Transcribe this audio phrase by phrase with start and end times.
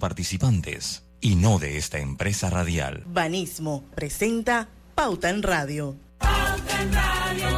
[0.00, 3.04] participantes y no de esta empresa radial.
[3.06, 5.94] Banismo presenta Pauta en Radio.
[6.18, 7.48] Pauta en Radio.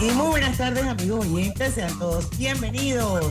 [0.00, 3.26] Y muy buenas tardes amigos oyentes, sean todos bienvenidos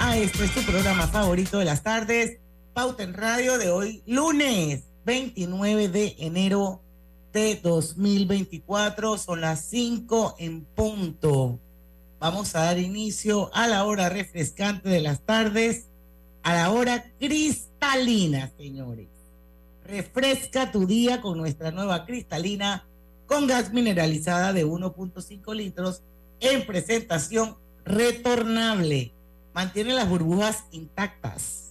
[0.00, 2.38] a este es tu programa favorito de las tardes,
[2.72, 6.80] Pauta en Radio de hoy, lunes 29 de enero
[7.32, 9.18] de 2024.
[9.18, 11.58] Son las 5 en punto.
[12.20, 15.86] Vamos a dar inicio a la hora refrescante de las tardes,
[16.44, 19.08] a la hora cristalina, señores.
[19.84, 22.86] Refresca tu día con nuestra nueva cristalina
[23.26, 26.02] con gas mineralizada de 1.5 litros
[26.38, 29.12] en presentación retornable.
[29.54, 31.69] Mantiene las burbujas intactas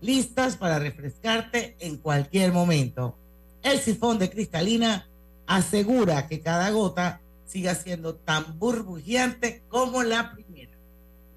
[0.00, 3.16] listas para refrescarte en cualquier momento.
[3.62, 5.08] El sifón de cristalina
[5.46, 10.70] asegura que cada gota siga siendo tan burbujeante como la primera.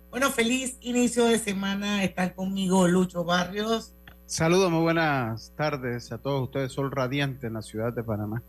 [0.10, 2.04] Bueno, feliz inicio de semana.
[2.04, 3.94] Están conmigo Lucho Barrios.
[4.26, 6.72] Saludos, muy buenas tardes a todos ustedes.
[6.72, 8.42] Sol radiante en la ciudad de Panamá.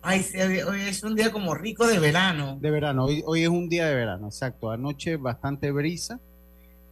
[0.00, 0.24] Ay,
[0.66, 2.56] hoy es un día como rico de verano.
[2.60, 4.70] De verano, hoy, hoy es un día de verano, exacto.
[4.70, 6.20] Anoche bastante brisa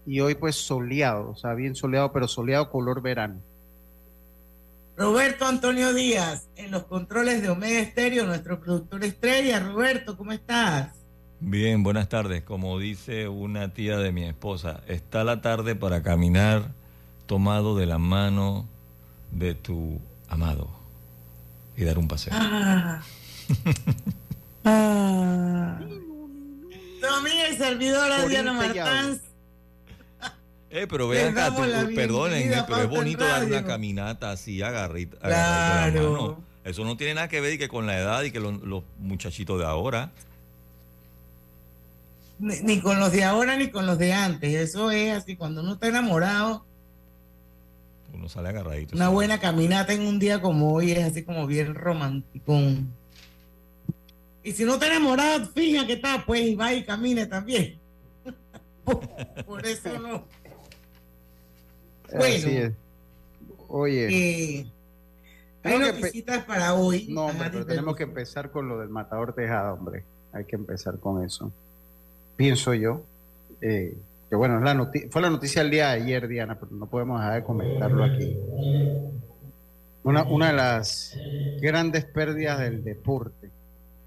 [0.07, 3.43] y hoy pues soleado, o sea, bien soleado, pero soleado color verano.
[4.97, 9.61] Roberto Antonio Díaz, en los controles de Omega Estéreo, nuestro productor estrella.
[9.61, 10.95] Roberto, ¿cómo estás?
[11.41, 12.43] Bien, buenas tardes.
[12.43, 16.71] Como dice una tía de mi esposa, está la tarde para caminar
[17.27, 18.67] tomado de la mano
[19.33, 20.71] de tu amado
[21.77, 22.33] y dar un paseo.
[22.35, 23.03] Ah.
[24.65, 25.79] ah.
[27.01, 29.21] Tu amiga y servidora Diana Martán
[30.71, 31.55] eh, pero vean acá,
[31.95, 35.19] perdonen, eh, pero es bonito dar una caminata así, agarrita.
[35.19, 36.39] Claro.
[36.65, 39.65] Eso no tiene nada que ver que con la edad y que los, muchachitos de
[39.65, 40.11] ahora.
[42.39, 44.53] Ni, con los de ahora ni con los de antes.
[44.53, 46.65] Eso es así, cuando uno está enamorado.
[48.13, 48.97] Uno sale agarradito.
[48.97, 52.59] Una buena caminata en un día como hoy es así como bien romántico.
[54.43, 57.79] Y si no está enamorado, fija que está, pues va y camine también.
[59.47, 60.25] por eso no.
[62.15, 62.75] Bueno.
[63.69, 64.09] Oye.
[64.11, 64.67] Eh,
[65.63, 67.07] hay noticias para hoy.
[67.09, 70.05] No, pero tenemos que empezar con lo del matador Tejada, hombre.
[70.33, 71.51] Hay que empezar con eso.
[72.37, 73.03] Pienso yo.
[73.61, 73.97] Eh,
[74.29, 77.37] que bueno, la fue la noticia del día de ayer, Diana, pero no podemos dejar
[77.37, 78.37] de comentarlo aquí.
[80.05, 81.17] Una, una de las
[81.61, 83.51] grandes pérdidas del deporte.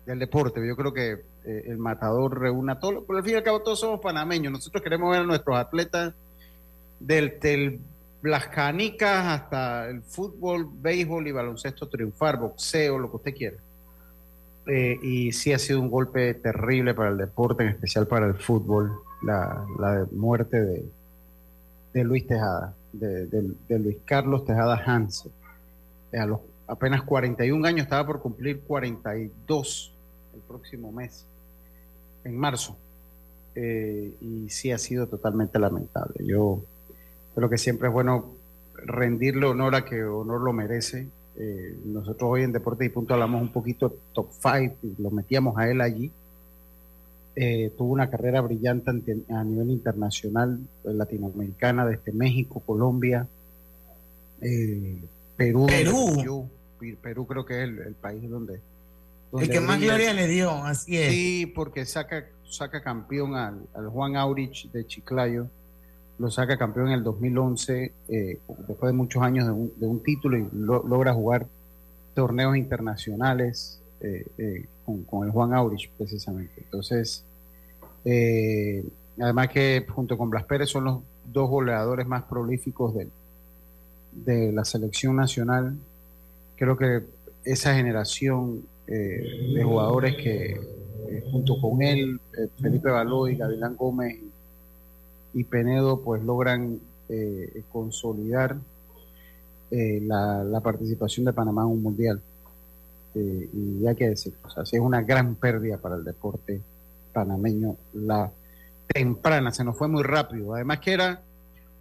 [0.06, 0.66] Del deporte.
[0.66, 3.04] Yo creo que eh, el matador reúne a todos.
[3.04, 4.52] Por el fin y al cabo, todos somos panameños.
[4.52, 6.14] Nosotros queremos ver a nuestros atletas
[7.00, 7.80] del,
[8.22, 13.58] las canicas hasta el fútbol, béisbol y baloncesto triunfar, boxeo, lo que usted quiera.
[14.68, 18.36] Eh, y sí ha sido un golpe terrible para el deporte, en especial para el
[18.36, 19.66] fútbol, la,
[20.12, 20.86] muerte
[21.94, 25.32] de, Luis Tejada, de, Luis Carlos Tejada Hansen.
[26.68, 29.92] Apenas 41 años, estaba por cumplir 42
[30.36, 31.26] el próximo mes,
[32.24, 32.78] en marzo.
[33.56, 36.14] Eh, y sí ha sido totalmente lamentable.
[36.24, 36.62] Yo
[37.40, 38.34] Creo que siempre es bueno
[38.74, 41.08] rendirle honor a que honor lo merece.
[41.38, 45.58] Eh, nosotros hoy en Deportes y Punto hablamos un poquito top 5 y lo metíamos
[45.58, 46.12] a él allí.
[47.38, 48.92] Eh, tuvo una carrera brillante
[49.30, 53.26] a nivel internacional, eh, latinoamericana, desde México, Colombia,
[55.38, 55.66] Perú.
[55.66, 56.50] Perú.
[57.02, 58.60] Perú creo que es el, país donde,
[59.32, 61.14] El que más gloria le dio, así es.
[61.14, 65.48] Sí, porque saca, saca campeón al, al Juan Aurich de Chiclayo
[66.20, 70.48] lo saca campeón en el 2011, eh, después de muchos años de un, título y
[70.52, 71.48] logra jugar
[72.14, 76.54] torneos internacionales eh, eh, con, el Juan Aurich precisamente.
[76.58, 77.24] Entonces,
[79.18, 83.08] además que junto con Blas Pérez son los dos goleadores más prolíficos de,
[84.12, 85.78] de la selección nacional.
[86.58, 87.04] Creo que
[87.46, 90.60] esa generación de jugadores que
[91.32, 92.20] junto con él,
[92.60, 94.18] Felipe Baloy, Gavilán Gómez
[95.40, 98.58] y Penedo pues logran eh, consolidar
[99.72, 102.22] eh, la, participación de Panamá en un mundial.
[103.16, 106.62] Eh, y hay que decir, o sea, es una gran pérdida para el deporte
[107.14, 108.30] panameño, la
[108.86, 110.56] temprana, se nos fue muy rápido.
[110.56, 111.22] Además que era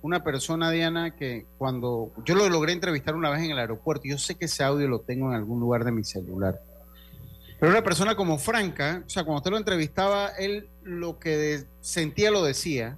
[0.02, 4.18] una persona, Diana, que cuando yo lo logré entrevistar una vez en el aeropuerto, yo
[4.18, 6.60] sé que ese audio lo tengo en algún lugar de mi celular.
[7.58, 12.30] Pero una persona como Franca, o sea, cuando usted lo entrevistaba, él lo que sentía
[12.30, 12.96] lo decía,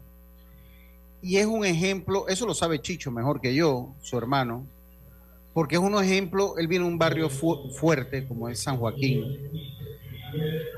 [1.23, 4.67] y es un ejemplo, eso lo sabe Chicho mejor que yo, su hermano,
[5.53, 9.51] porque es un ejemplo, él viene de un barrio fuerte como es San Joaquín,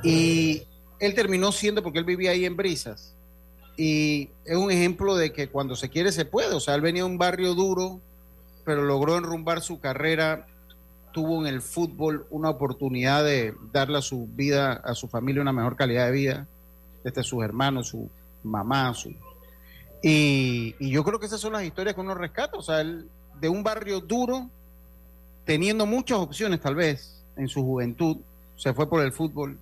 [0.03, 0.63] y
[0.99, 3.15] él terminó siendo, porque él vivía ahí en Brisas,
[3.77, 7.03] y es un ejemplo de que cuando se quiere se puede, o sea, él venía
[7.03, 8.01] de un barrio duro,
[8.65, 10.47] pero logró enrumbar su carrera,
[11.13, 15.53] tuvo en el fútbol una oportunidad de darle a su vida, a su familia una
[15.53, 16.47] mejor calidad de vida,
[17.05, 18.09] desde sus hermanos, su
[18.43, 19.15] mamá, su...
[20.03, 23.09] Y, yo creo que esas son las historias que uno rescata, o sea, él,
[23.41, 24.51] de un barrio duro,
[25.45, 28.17] teniendo muchas opciones tal vez en su juventud,
[28.57, 29.59] se fue por el fútbol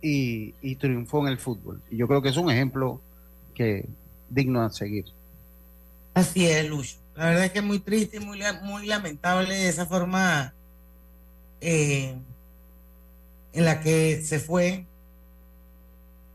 [0.00, 1.80] y, triunfó en el fútbol.
[1.90, 3.00] Y yo creo que es un ejemplo
[3.54, 3.88] que
[4.28, 5.06] digno de seguir.
[6.12, 6.96] Así es, Lucho.
[7.16, 10.52] La verdad es que es muy triste y muy, muy lamentable esa forma
[11.60, 12.16] eh,
[13.52, 14.84] en la que se fue.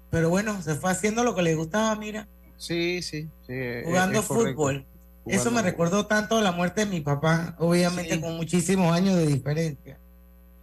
[0.10, 2.28] Pero bueno, se fue haciendo lo que le gustaba, mira.
[2.60, 3.54] Sí, sí, sí.
[3.86, 4.86] Jugando fútbol.
[5.26, 9.98] Eso me recordó tanto la muerte de mi papá, obviamente con muchísimos años de diferencia.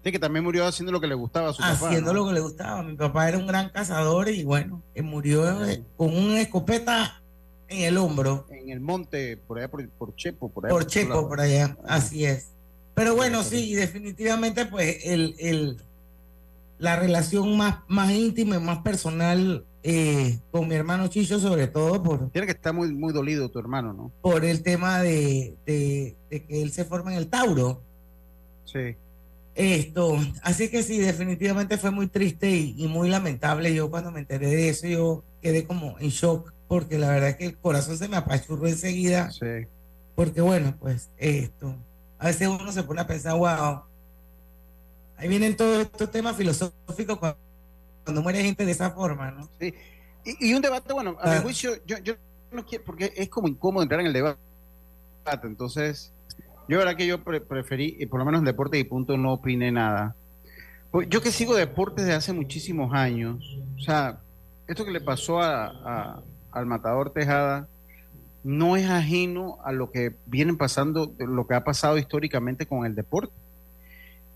[0.04, 1.88] Sí, que también murió haciendo lo que le gustaba a su haciendo papá.
[1.88, 2.82] Haciendo lo que le gustaba.
[2.82, 7.20] Mi papá era un gran cazador y bueno, murió eh, con una escopeta
[7.68, 8.46] en el hombro.
[8.50, 10.72] En el monte, por allá, por, Chepo, por allá.
[10.74, 12.50] Por, Chepo, por allá, así es.
[12.94, 15.76] Pero bueno, sí, definitivamente, pues, el, el,
[16.78, 22.02] la relación más, más íntima y más personal eh, con mi hermano Chicho, sobre todo
[22.02, 22.28] por...
[22.30, 24.10] Tiene que estar muy, muy dolido tu hermano, ¿no?
[24.20, 27.84] Por el tema de, de, que él se forma en el Tauro.
[28.64, 28.96] Sí.
[29.54, 33.72] Esto, así que sí, definitivamente fue muy triste y, muy lamentable.
[33.72, 37.36] Yo cuando me enteré de eso, yo quedé como en shock, porque la verdad es
[37.36, 39.30] que el corazón se me apachurró enseguida.
[39.30, 39.68] Sí.
[40.16, 41.76] Porque bueno, pues esto,
[42.18, 43.82] a veces uno se pone a pensar, wow,
[45.16, 47.45] ahí vienen todos estos temas filosóficos cuando
[48.12, 49.48] muere gente de esa forma, ¿no?
[49.60, 49.74] Sí.
[50.24, 51.40] Y, un debate, bueno, a mi ah.
[51.40, 52.14] juicio, yo, yo
[52.50, 54.38] no quiero, porque es como incómodo entrar en el debate,
[55.44, 56.12] entonces,
[56.68, 59.70] yo verdad que yo preferí, y por lo menos en deporte y punto no opiné
[59.70, 60.14] nada.
[60.90, 64.18] Pues, yo que sigo deportes desde hace muchísimos años, o sea,
[64.66, 67.68] esto que le pasó a, al matador Tejada
[68.42, 72.94] no es ajeno a lo que vienen pasando, lo que ha pasado históricamente con el
[72.94, 73.32] deporte.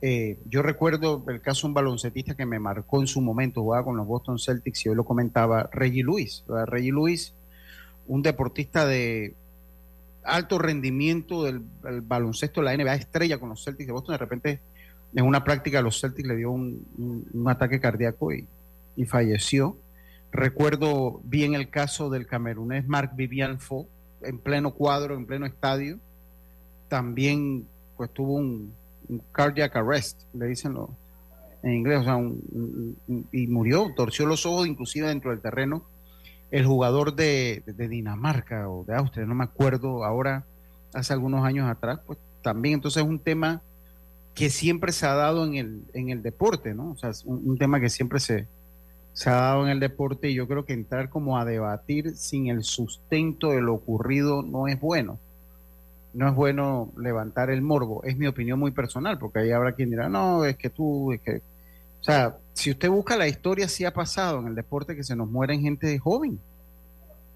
[0.02, 3.84] Eh, yo recuerdo el caso de un baloncetista que me marcó en su momento, jugaba
[3.84, 6.44] con los Boston Celtics y hoy lo comentaba, Reggie Lewis.
[6.66, 7.34] Reggie Lewis,
[8.06, 9.34] un deportista de
[10.22, 11.62] alto rendimiento del,
[12.02, 14.60] baloncesto de la NBA, estrella con los Celtics de Boston, de repente
[15.14, 18.46] en una práctica los Celtics le dio un, ataque cardíaco y,
[19.06, 19.78] falleció.
[20.30, 23.86] Recuerdo bien el caso del camerunés Marc Vivian Fo,
[24.20, 25.98] en pleno cuadro, en pleno estadio.
[26.88, 27.66] También
[27.96, 28.74] pues tuvo un,
[29.32, 30.90] cardiac arrest, le dicen lo,
[31.62, 32.18] en inglés, o sea,
[33.32, 35.84] y murió, torció los ojos inclusive dentro del terreno.
[36.50, 40.44] El jugador de, Dinamarca o de Austria, no me acuerdo ahora,
[40.92, 43.62] hace algunos años atrás, pues también, entonces es un tema
[44.34, 46.92] que siempre se ha dado en el, en el deporte, ¿no?
[46.92, 48.48] O sea, es un, tema que siempre se,
[49.12, 52.48] se ha dado en el deporte y yo creo que entrar como a debatir sin
[52.48, 55.18] el sustento de lo ocurrido no es bueno
[56.12, 58.02] no es bueno levantar el morbo.
[58.04, 61.20] Es mi opinión muy personal, porque ahí habrá quien dirá, no, es que tú, es
[61.20, 61.42] que...
[62.00, 65.14] O sea, si usted busca la historia, sí ha pasado en el deporte que se
[65.14, 66.40] nos mueren gente joven.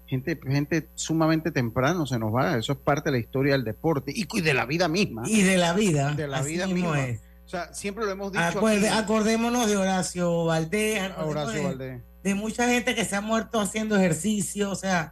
[0.07, 2.57] Gente, gente sumamente temprano se nos va.
[2.57, 5.23] Eso es parte de la historia del deporte y, de la vida misma.
[5.25, 6.13] Y de la vida.
[6.13, 6.97] De la vida misma.
[7.45, 8.61] O sea, siempre lo hemos dicho.
[8.93, 11.11] Acordémonos de Horacio Valdés.
[11.17, 12.01] Horacio de, Valdés.
[12.23, 14.71] De mucha gente que se ha muerto haciendo ejercicio.
[14.71, 15.11] O sea,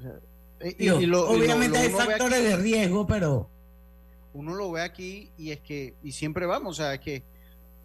[0.78, 3.50] y, obviamente hay factores de riesgo, pero
[4.34, 7.24] uno lo ve aquí y es que, y siempre vamos, o sea, es que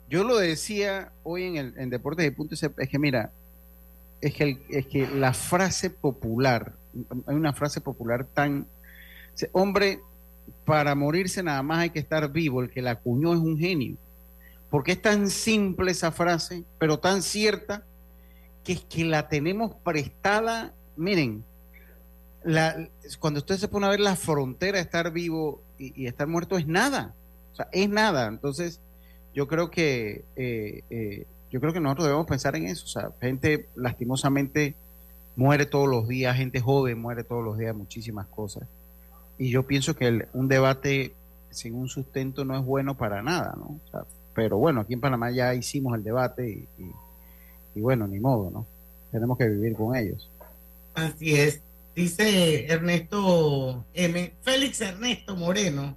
[0.09, 3.31] yo lo decía hoy en, el, Deportes de Punto, es que mira,
[4.21, 6.73] es que, es que la frase popular,
[7.27, 8.67] hay una frase popular tan,
[9.53, 10.01] hombre,
[10.65, 13.97] para morirse nada más hay que estar vivo, el que la acuñó es un genio,
[14.71, 17.85] porque es tan simple esa frase, pero tan cierta,
[18.65, 21.45] que es que la tenemos prestada, miren,
[22.49, 22.89] la,
[23.19, 27.15] cuando usted se pone a ver la frontera estar vivo y, estar muerto es nada.
[27.53, 28.27] O sea, es nada.
[28.27, 28.81] Entonces,
[29.35, 32.87] yo creo que eh, eh, yo creo que nosotros debemos pensar en eso.
[32.87, 34.75] O sea, gente lastimosamente
[35.37, 38.67] muere todos los días, gente joven muere todos los días, muchísimas cosas.
[39.37, 41.13] Y yo pienso que un debate
[41.51, 43.79] sin un sustento no es bueno para nada, ¿no?
[43.87, 46.69] O sea, pero bueno, aquí en Panamá ya hicimos el debate y,
[47.75, 48.67] y bueno, ni modo, ¿no?
[49.13, 50.31] Tenemos que vivir con ellos.
[50.95, 51.63] Así es.
[51.99, 54.33] Dice Ernesto M.
[54.43, 55.97] Félix Ernesto Moreno,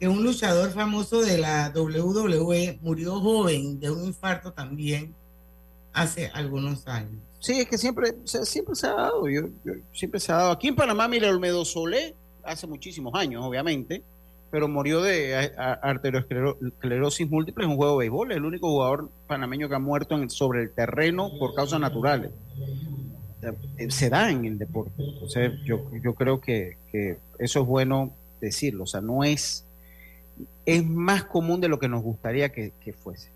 [0.00, 5.14] que un luchador famoso de la WWE murió joven de un infarto también
[5.92, 7.20] hace algunos años.
[7.38, 9.42] Sí, es que siempre, siempre se ha dado, yo,
[9.92, 10.52] siempre se ha dado.
[10.52, 14.02] Aquí en Panamá, mira, Olmedo Solé, hace muchísimos años, obviamente,
[14.50, 18.32] pero murió de arteriosclerosis múltiple en un juego de béisbol.
[18.32, 22.30] El único jugador panameño que ha muerto sobre el terreno por causas naturales.
[23.76, 24.92] Eh, se da en el deporte.
[24.98, 26.76] Entonces, yo, yo creo que,
[27.38, 28.84] eso es bueno decirlo.
[28.84, 29.64] O sea, no es.
[30.66, 32.72] Es más común de lo que nos gustaría que,
[33.02, 33.30] fuese.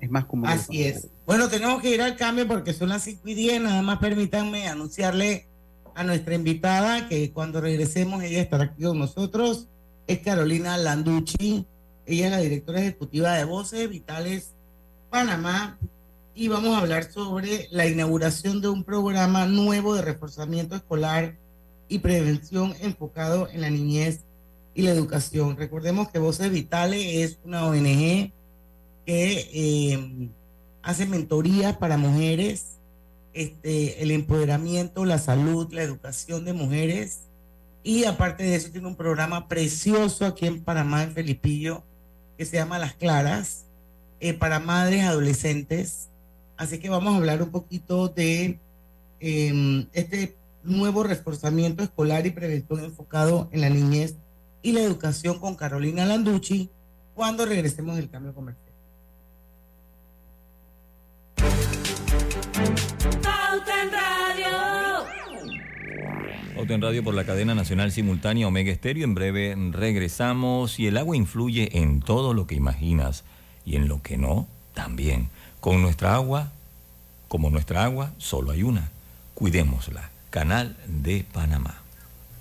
[0.00, 0.48] Es más común.
[0.48, 1.08] Así es.
[1.26, 3.62] Bueno, tenemos que ir al cambio porque son las 5 y 10.
[3.62, 5.46] Nada más permítanme anunciarle
[5.94, 9.68] a nuestra invitada que cuando regresemos ella estará aquí con nosotros.
[10.06, 11.66] Es Carolina Landucci.
[12.06, 14.52] Ella es la directora ejecutiva de Voces Vitales
[15.08, 15.78] Panamá
[16.34, 21.36] y vamos a hablar sobre la inauguración de un programa nuevo de reforzamiento escolar
[21.88, 24.24] y prevención enfocado en la niñez
[24.74, 25.56] y la educación.
[25.56, 28.32] Recordemos que Voces Vitales es una ONG
[29.06, 30.30] que eh,
[30.82, 32.78] hace mentorías para mujeres,
[33.32, 37.28] este, el empoderamiento, la salud, la educación de mujeres.
[37.84, 41.84] Y aparte de eso, tiene un programa precioso aquí en Panamá, en Felipillo,
[42.36, 43.66] que se llama Las Claras,
[44.18, 46.08] eh, para madres adolescentes
[46.56, 48.58] Así que vamos a hablar un poquito de
[49.20, 54.16] em, este nuevo reforzamiento escolar y prevención enfocado en la niñez
[54.62, 56.70] y la educación con Carolina Landucci
[57.14, 58.64] cuando regresemos del cambio comercial.
[63.82, 64.44] en Radio.
[66.74, 69.04] en Radio por la cadena nacional simultánea Omega Estéreo.
[69.04, 70.80] En breve regresamos.
[70.80, 73.24] Y el agua influye en todo lo que imaginas
[73.64, 75.28] y en lo que no, también.
[75.64, 76.52] Con nuestra agua,
[77.26, 78.90] como nuestra agua, solo hay una.
[79.32, 80.10] Cuidémosla.
[80.28, 81.80] Canal de Panamá.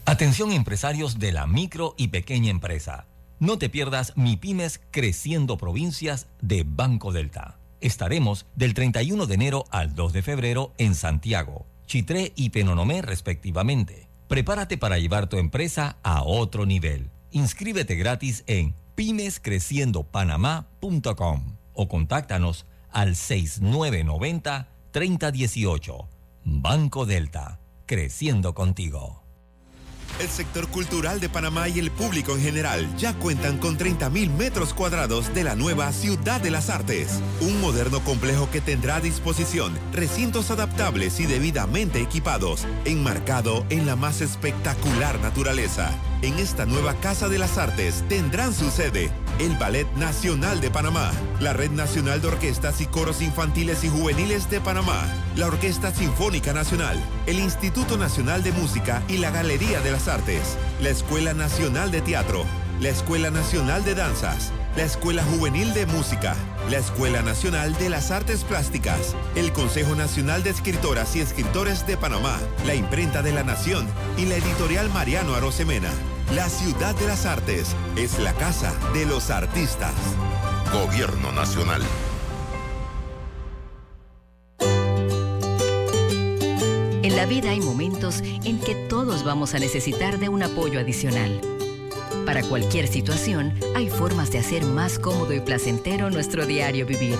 [0.03, 3.05] Atención empresarios de la micro y pequeña empresa.
[3.39, 7.55] No te pierdas Mi Pymes Creciendo Provincias de Banco Delta.
[7.79, 14.09] Estaremos del 31 de enero al 2 de febrero en Santiago, Chitré y Penonomé respectivamente.
[14.27, 17.09] Prepárate para llevar tu empresa a otro nivel.
[17.31, 26.07] Inscríbete gratis en pymescreciendopanamá.com o contáctanos al 6990-3018.
[26.45, 29.23] Banco Delta, creciendo contigo.
[30.19, 34.73] El sector cultural de Panamá y el público en general ya cuentan con 30.000 metros
[34.73, 37.19] cuadrados de la nueva Ciudad de las Artes.
[37.41, 43.95] Un moderno complejo que tendrá a disposición recintos adaptables y debidamente equipados, enmarcado en la
[43.95, 45.91] más espectacular naturaleza.
[46.23, 51.11] En esta nueva Casa de las Artes tendrán su sede el Ballet Nacional de Panamá,
[51.41, 55.03] la Red Nacional de Orquestas y Coros Infantiles y Juveniles de Panamá,
[55.35, 60.57] la Orquesta Sinfónica Nacional, el Instituto Nacional de Música y la Galería de las Artes,
[60.81, 62.45] la Escuela Nacional de Teatro,
[62.79, 66.37] la Escuela Nacional de Danzas, la Escuela Juvenil de Música,
[66.69, 71.97] la Escuela Nacional de las Artes Plásticas, el Consejo Nacional de Escritoras y Escritores de
[71.97, 75.89] Panamá, la Imprenta de la Nación y la Editorial Mariano Arosemena.
[76.31, 79.93] La Ciudad de las Artes es la casa de los artistas.
[80.71, 81.81] Gobierno Nacional.
[87.03, 91.39] En la vida hay momentos en que todos vamos a necesitar de un apoyo adicional.
[92.25, 97.17] Para cualquier situación, hay formas de hacer más cómodo y placentero nuestro diario vivir.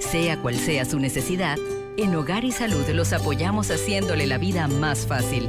[0.00, 1.58] Sea cual sea su necesidad,
[1.96, 5.48] en Hogar y Salud los apoyamos haciéndole la vida más fácil,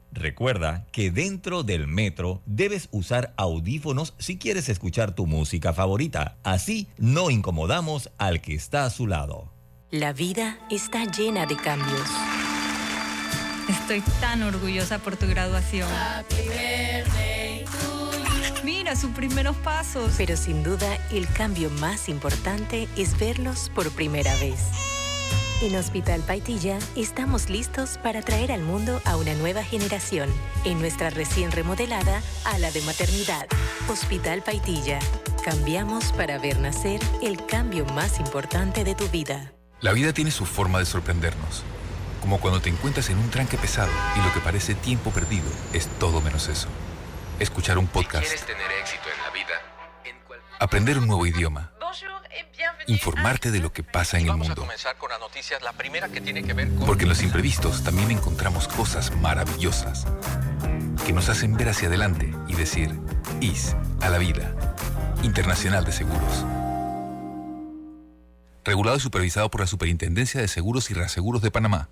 [0.11, 6.37] recuerda que dentro del metro debes usar audífonos si quieres escuchar tu música favorita.
[6.43, 9.51] Así no incomodamos al que está a su lado.
[9.89, 12.07] La vida está llena de cambios.
[13.69, 15.87] Estoy tan orgullosa por tu graduación.
[18.63, 20.13] Mira sus primeros pasos.
[20.17, 24.90] Pero sin duda, el cambio más importante es verlos por primera vez.
[25.61, 30.27] En Hospital Paitilla estamos listos para traer al mundo a una nueva generación
[30.65, 33.45] en nuestra recién remodelada ala de maternidad.
[33.87, 34.97] Hospital Paitilla.
[35.45, 39.53] Cambiamos para ver nacer el cambio más importante de tu vida.
[39.81, 41.61] La vida tiene su forma de sorprendernos.
[42.21, 45.85] Como cuando te encuentras en un tranque pesado y lo que parece tiempo perdido es
[45.99, 46.69] todo menos eso.
[47.39, 48.25] Escuchar un podcast.
[48.25, 49.53] quieres tener éxito en la vida,
[50.59, 51.71] aprender un nuevo idioma
[52.87, 54.67] informarte de lo que pasa en el mundo.
[56.85, 60.07] Porque en los imprevistos también encontramos cosas maravillosas
[61.05, 62.99] que nos hacen ver hacia adelante y decir,
[63.39, 64.55] IS a la vida.
[65.23, 66.45] Internacional de Seguros.
[68.63, 71.89] regulado y supervisado por la Superintendencia de Seguros y Reaseguros de Panamá.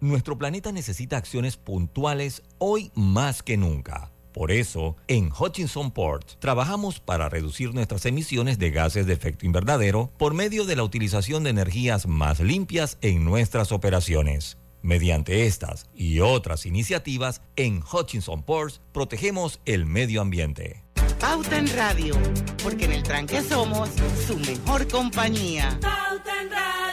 [0.00, 4.12] Nuestro planeta necesita acciones puntuales hoy más que nunca.
[4.36, 10.12] Por eso, en Hutchinson Port trabajamos para reducir nuestras emisiones de gases de efecto invernadero
[10.18, 14.58] por medio de la utilización de energías más limpias en nuestras operaciones.
[14.82, 20.84] Mediante estas y otras iniciativas, en Hutchinson Ports protegemos el medio ambiente.
[21.18, 22.14] Pauta en Radio,
[22.62, 23.88] porque en el tranque somos
[24.26, 25.78] su mejor compañía.
[25.80, 26.85] Pauta en Radio.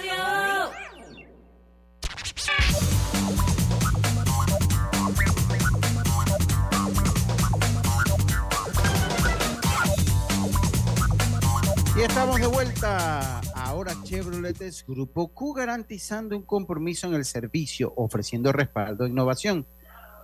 [11.95, 13.39] Y estamos de vuelta.
[13.53, 19.67] Ahora Chevrolet es Grupo Q garantizando un compromiso en el servicio, ofreciendo respaldo e innovación.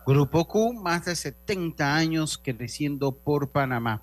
[0.08, 4.02] Grupo Q, más de 70 años creciendo por Panamá.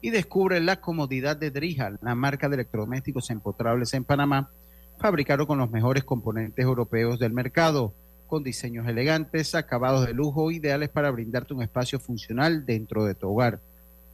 [0.00, 4.52] Y descubre la comodidad de Drija, la marca de electrodomésticos empotrables en Panamá,
[5.00, 7.94] fabricado con los mejores componentes europeos del mercado,
[8.28, 13.28] con diseños elegantes, acabados de lujo, ideales para brindarte un espacio funcional dentro de tu
[13.28, 13.60] hogar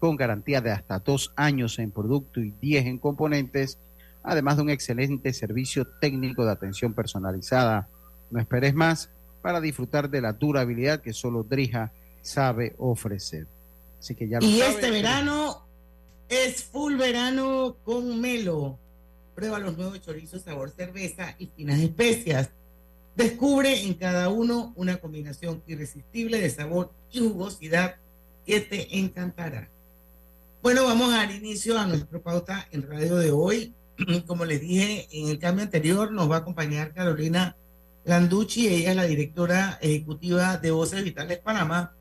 [0.04, 3.78] con garantía de hasta dos años en producto y diez en componentes,
[4.22, 7.88] además de un excelente servicio técnico de atención personalizada.
[8.30, 9.08] No esperes más
[9.40, 13.46] para disfrutar de la durabilidad que solo Drija sabe ofrecer.
[13.98, 15.66] Así que ya y este verano
[16.28, 18.78] es full verano con Melo.
[19.34, 22.50] Prueba los nuevos chorizos sabor cerveza y finas especias.
[23.16, 27.96] Descubre en cada uno una combinación irresistible de sabor y jugosidad
[28.44, 29.70] que te encantará.
[30.64, 33.74] Bueno, vamos a dar inicio a nuestra pauta en radio de hoy.
[34.26, 37.54] Como les dije en el cambio anterior, nos va a acompañar Carolina
[38.04, 41.94] Landucci, ella es la directora ejecutiva de Voces Vitales Panamá.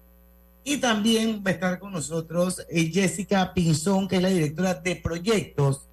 [0.63, 4.95] Y también va a estar con nosotros eh, Jessica Pinzón, que es la directora de
[4.95, 5.89] proyectos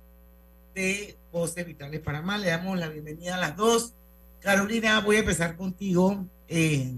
[0.73, 2.39] de Voces Vitales Panamá.
[2.39, 3.95] Le damos la bienvenida a las dos.
[4.39, 6.25] Carolina, voy a empezar contigo.
[6.47, 6.95] Eh,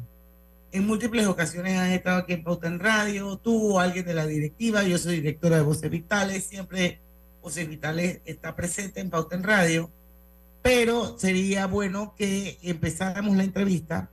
[0.72, 4.82] en múltiples ocasiones has estado aquí en Pauta en Radio, tú alguien de la directiva,
[4.82, 6.98] yo soy directora de Voces Vitales, siempre
[7.42, 9.90] Voces Vitales está presente en Pauta en Radio,
[10.62, 14.10] pero sería bueno que empezáramos la entrevista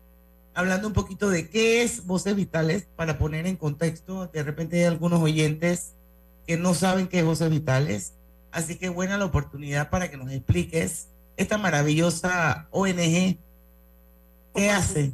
[0.54, 4.86] hablando un poquito de qué es Voces Vitales para poner en contexto, de repente hay
[4.86, 5.93] algunos oyentes
[6.45, 8.15] que no saben qué es Voces Vitales,
[8.52, 13.38] así que buena la oportunidad para que nos expliques esta maravillosa ONG,
[14.54, 15.13] ¿qué hace?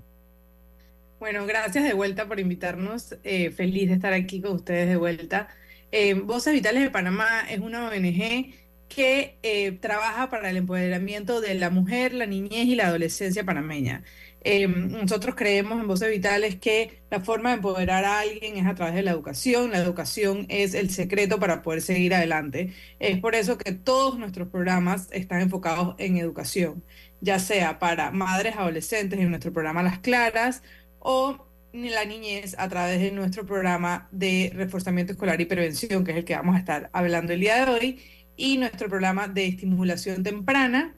[1.25, 3.15] Bueno, gracias de vuelta por invitarnos.
[3.23, 5.47] Eh, feliz de estar aquí con ustedes de vuelta.
[5.91, 8.53] Eh, Voces Vitales de Panamá es una ONG
[8.87, 14.03] que eh, trabaja para el empoderamiento de la mujer, la niñez y la adolescencia panameña.
[14.67, 18.93] nosotros creemos en Voces Vitales que la forma de empoderar a alguien es a través
[18.93, 19.71] de la educación.
[19.71, 22.71] La educación es el secreto para poder seguir adelante.
[22.99, 26.83] Es por eso que todos nuestros programas están enfocados en educación,
[27.19, 30.61] ya sea para madres adolescentes en nuestro programa Las Claras,
[31.07, 31.37] o
[31.71, 36.25] la niñez a través de nuestro programa de reforzamiento escolar y prevención, que es el
[36.25, 37.99] que vamos a estar hablando el día de hoy,
[38.35, 40.95] y nuestro programa de estimulación temprana,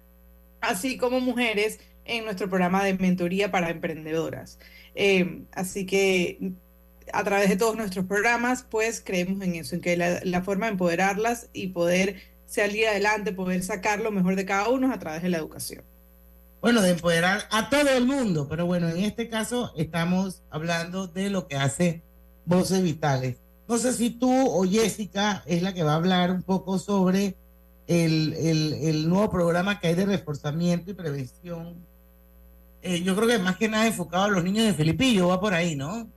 [0.62, 4.60] así como mujeres en nuestro programa de mentoría para emprendedoras.
[4.96, 6.54] Eh, así que
[7.12, 10.68] a través de todos nuestros programas, pues creemos en eso, en que la, la forma
[10.68, 15.22] de empoderarlas y poder salir adelante, poder sacar lo mejor de cada uno a través
[15.22, 15.84] de la educación
[16.62, 21.30] bueno, de empoderar a todo el mundo, pero bueno, en este caso estamos hablando de
[21.30, 22.04] lo que hace
[22.46, 23.38] Voces Vitales.
[23.68, 27.36] No sé si tú o Jessica es la que va a hablar un poco sobre
[27.88, 31.76] el, el, nuevo programa que hay de reforzamiento y prevención.
[32.82, 35.54] Eh, yo creo que más que nada enfocado a los niños de Felipillo, va por
[35.54, 36.10] ahí, ¿no?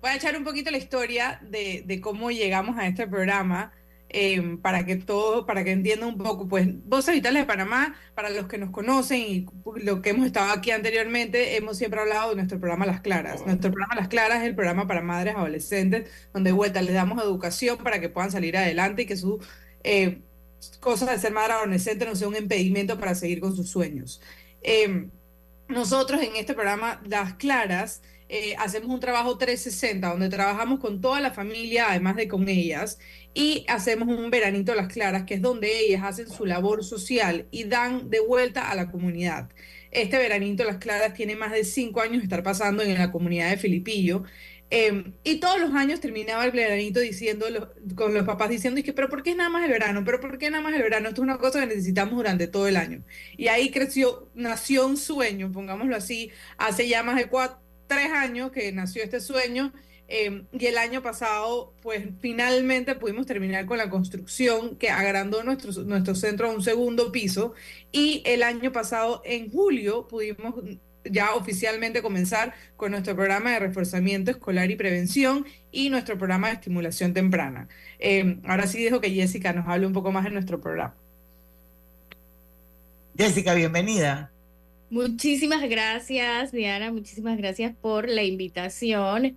[0.00, 3.72] Voy a echar un poquito la historia de, de cómo llegamos a este programa.
[4.10, 8.30] Em, para que todo, para que entiendan un poco, pues Voces Vitales de Panamá, para
[8.30, 9.46] los que nos conocen y
[9.82, 13.44] lo que hemos estado aquí anteriormente, hemos siempre hablado de nuestro programa Las Claras.
[13.44, 17.22] Nuestro programa Las Claras es el programa para madres adolescentes, donde de vuelta les damos
[17.22, 19.40] educación para que puedan salir adelante y que su
[19.84, 20.22] eh,
[20.80, 24.22] cosa de ser madre adolescente no sea un impedimento para seguir con sus sueños.
[24.62, 25.10] Em,
[25.68, 31.20] nosotros en este programa Las Claras eh, hacemos un trabajo 360 donde trabajamos con toda
[31.20, 32.98] la familia, además de con ellas,
[33.34, 37.46] y hacemos un veranito a las claras, que es donde ellas hacen su labor social
[37.50, 39.50] y dan de vuelta a la comunidad.
[39.90, 43.50] Este veranito Las Claras tiene más de cinco años de estar pasando en la comunidad
[43.50, 44.24] de Filipillo.
[44.70, 47.46] Em, y todos los años terminaba el veranito diciendo,
[47.94, 50.04] con los papás diciendo, que, pero ¿por qué nada más el verano?
[50.04, 51.08] ¿Pero por qué nada más el verano?
[51.08, 53.02] Esto es una cosa que necesitamos durante todo el año.
[53.36, 58.52] Y ahí creció, nació un sueño, pongámoslo así, hace ya más de cuatro, tres años
[58.52, 59.72] que nació este sueño
[60.10, 65.70] Em, y el año pasado, pues finalmente pudimos terminar con la construcción que agrandó nuestro,
[65.84, 67.52] nuestro centro a un segundo piso.
[67.92, 70.54] Y el año pasado, en julio, pudimos
[71.04, 76.54] ya oficialmente comenzar con nuestro programa de reforzamiento escolar y prevención y nuestro programa de
[76.54, 77.68] estimulación temprana.
[77.98, 80.94] Em, ahora sí dejo que Jessica nos hable un poco más de nuestro programa.
[83.16, 84.32] Jessica, bienvenida.
[84.90, 86.90] Muchísimas gracias, Diana.
[86.90, 89.36] Muchísimas gracias por la invitación.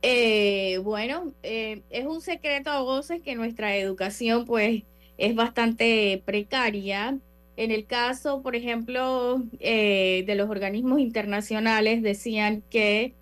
[0.00, 4.84] Eh, bueno, eh, es un secreto a voces que nuestra educación pues
[5.18, 7.18] es bastante precaria.
[7.56, 13.14] En el caso, por ejemplo, eh, de los organismos internacionales, decían que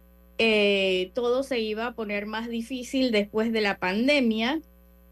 [1.14, 4.62] todo se iba a poner más difícil después de la pandemia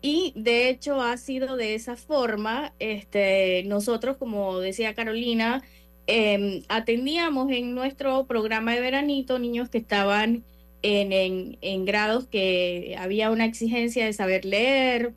[0.00, 2.72] y de hecho ha sido de esa forma.
[2.78, 5.62] Este, nosotros, como decía Carolina,
[6.08, 10.42] em, atendíamos en nuestro programa de veranito niños que estaban
[10.82, 15.12] en, en, grados que había una exigencia de saber leer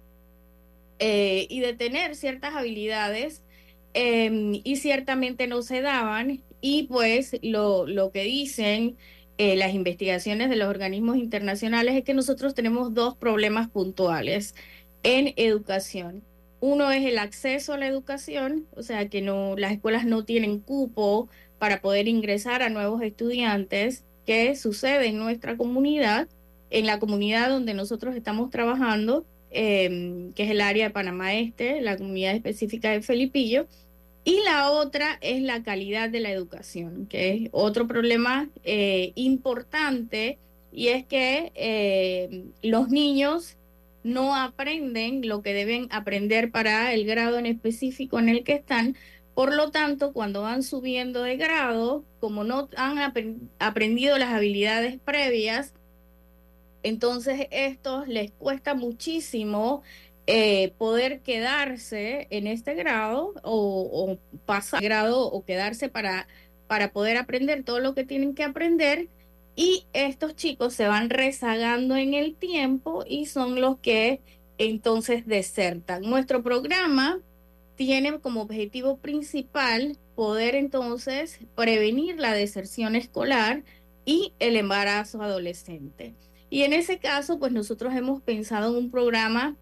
[1.00, 3.42] eh, y de tener ciertas habilidades
[3.94, 8.98] em, y ciertamente no se daban y pues lo, lo que dicen
[9.38, 14.56] eh, las investigaciones de los organismos internacionales es que nosotros tenemos dos problemas puntuales
[15.04, 16.24] en educación.
[16.62, 21.28] Uno es el acceso a la educación, o sea que las escuelas no tienen cupo
[21.58, 26.28] para poder ingresar a nuevos estudiantes que sucede en nuestra comunidad,
[26.69, 31.82] en la comunidad donde nosotros estamos trabajando, em, que es el área de Panamá Este,
[31.82, 33.65] la comunidad específica de Felipillo,
[34.24, 40.38] y la otra es la calidad de la educación, que es otro problema eh, importante,
[40.71, 43.58] y es que eh, los niños
[44.04, 48.96] no aprenden lo que deben aprender para el grado en específico en el que están,
[49.34, 53.00] por lo tanto, cuando van subiendo de grado, como no han
[53.60, 55.74] aprendido las habilidades previas,
[56.84, 59.84] entonces esto les cuesta muchísimo
[60.28, 66.28] eh, poder quedarse en este grado o, o pasar grado o quedarse para,
[66.68, 69.10] para poder aprender todo lo que tienen que aprender.
[69.56, 74.22] Y estos chicos se van rezagando en el tiempo y son los que
[74.58, 76.04] entonces desertan.
[76.04, 77.20] Nuestro programa
[77.76, 83.64] tiene como objetivo principal poder entonces prevenir la deserción escolar
[84.06, 86.14] y el embarazo adolescente.
[86.50, 89.56] Y en ese caso, pues nosotros hemos pensado en un programa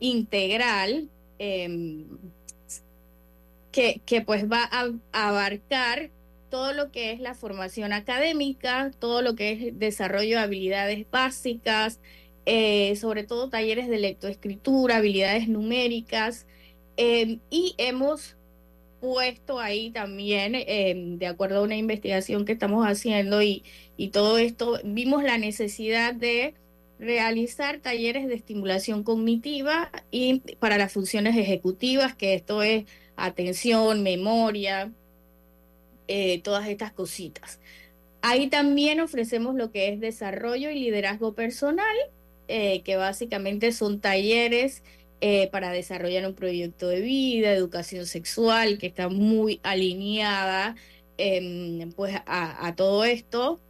[0.00, 2.06] integral em,
[3.70, 6.10] que, que, pues va a, abarcar
[6.50, 12.00] todo lo que es la formación académica, todo lo que es desarrollo de habilidades básicas,
[12.46, 16.46] eh, sobre todo talleres de lectoescritura, habilidades numéricas,
[17.02, 18.36] Em, y hemos
[19.00, 23.64] puesto ahí también, em, de acuerdo a una investigación que estamos haciendo y,
[23.96, 26.52] y todo esto, vimos la necesidad de
[26.98, 32.84] realizar talleres de estimulación cognitiva y para las funciones ejecutivas, que esto es
[33.16, 34.92] atención, memoria,
[36.12, 37.60] eh, todas estas cositas.
[38.20, 41.96] Ahí también ofrecemos lo que es desarrollo y liderazgo personal,
[42.48, 44.82] eh, que básicamente son talleres
[45.20, 50.74] eh, para desarrollar un proyecto de vida, educación sexual, que está muy alineada
[51.16, 53.60] em, pues a, todo esto,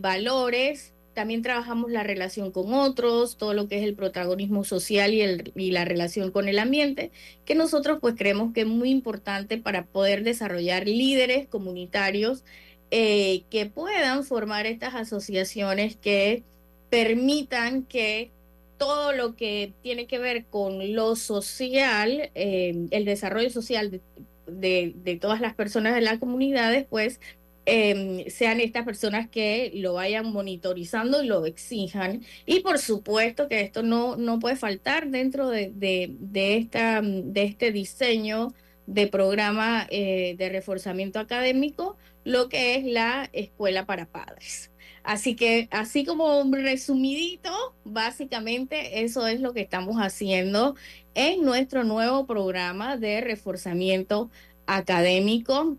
[0.00, 5.22] valores, también trabajamos la relación con otros, todo lo que es el protagonismo social y,
[5.22, 7.10] el, y la relación con el ambiente,
[7.44, 12.44] que nosotros pues creemos que es muy importante para poder desarrollar líderes comunitarios
[12.90, 16.42] eh, que puedan formar estas asociaciones que
[16.90, 18.30] permitan que
[18.78, 24.00] todo lo que tiene que ver con lo social, eh, el desarrollo social
[24.46, 27.20] de, todas las personas de las comunidades, pues
[27.66, 32.22] em, sean estas personas que lo vayan monitorizando y lo exijan.
[32.46, 37.72] Y por supuesto que esto no, no puede faltar dentro de, de, esta, de este
[37.72, 38.54] diseño
[38.86, 44.70] de programa eh, de reforzamiento académico, lo que es la escuela para padres.
[45.02, 47.50] Así que, así como un resumidito,
[47.84, 50.76] básicamente eso es lo que estamos haciendo
[51.14, 54.30] en nuestro nuevo programa de reforzamiento
[54.66, 55.76] académico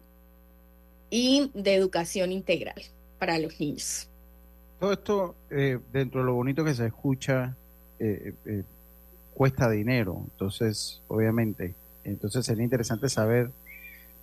[1.09, 2.81] y de educación integral
[3.19, 4.07] para los niños.
[4.79, 7.55] Todo esto, eh, dentro de lo bonito que se escucha,
[7.99, 8.63] eh, eh,
[9.33, 10.21] cuesta dinero.
[10.31, 13.51] Entonces, obviamente, entonces sería interesante saber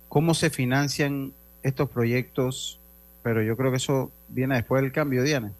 [0.09, 2.79] cómo se financian estos proyectos
[3.23, 5.51] pero yo creo que eso viene después del cambio, Diana.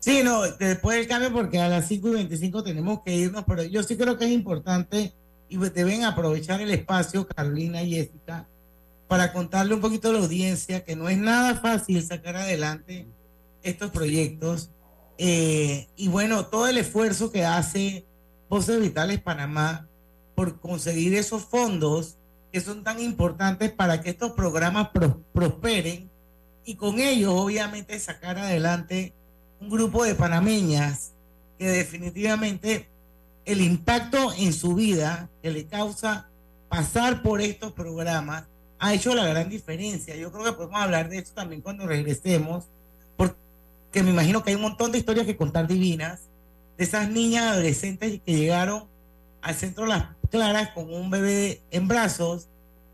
[0.00, 3.62] Sí, no, después del cambio, porque a las 5 y 25 tenemos que irnos, pero
[3.62, 5.12] yo sí creo que es importante
[5.48, 8.46] y deben aprovechar el espacio, Carolina y Jessica,
[9.10, 13.08] para contarle un poquito a la audiencia que no es nada fácil sacar adelante
[13.60, 14.70] estos proyectos.
[15.18, 18.06] Eh, y bueno, todo el esfuerzo que hace
[18.48, 19.88] Voces Vitales Panamá
[20.36, 22.18] por conseguir esos fondos
[22.52, 24.90] que son tan importantes para que estos programas
[25.32, 26.08] prosperen
[26.64, 29.12] y con ellos obviamente sacar adelante
[29.60, 31.14] un grupo de panameñas
[31.58, 32.88] que definitivamente
[33.44, 36.30] el impacto en su vida que le causa
[36.68, 38.44] pasar por estos programas
[38.80, 40.16] ha hecho la gran diferencia.
[40.16, 42.64] Yo creo que podemos hablar de eso también cuando regresemos,
[43.16, 46.22] porque me imagino que hay un montón de historias que contar divinas
[46.78, 48.84] de esas niñas adolescentes que llegaron
[49.42, 52.48] al centro Las Claras con un bebé en brazos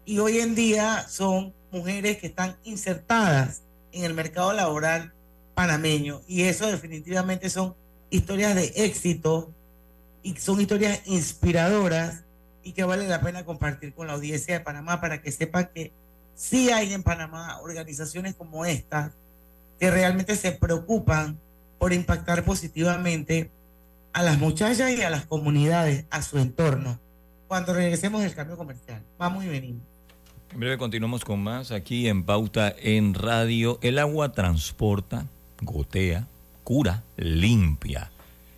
[0.04, 5.12] y hoy en día son mujeres que están insertadas en el mercado laboral
[5.54, 7.74] panameño y eso definitivamente son
[8.10, 9.52] historias de éxito
[10.22, 12.24] y son historias inspiradoras
[12.66, 15.92] y que vale la pena compartir con la audiencia de Panamá para que sepan que
[16.34, 19.12] sí hay en Panamá organizaciones como esta
[19.78, 21.38] que realmente se preocupan
[21.78, 23.52] por impactar positivamente
[24.12, 26.98] a las muchachas y a las comunidades, a su entorno.
[27.46, 29.00] Cuando regresemos del cambio comercial.
[29.16, 29.82] Vamos y venimos.
[30.52, 33.78] En breve continuamos con más aquí en Pauta en Radio.
[33.80, 35.26] El agua transporta,
[35.62, 36.26] gotea,
[36.64, 38.10] cura, limpia,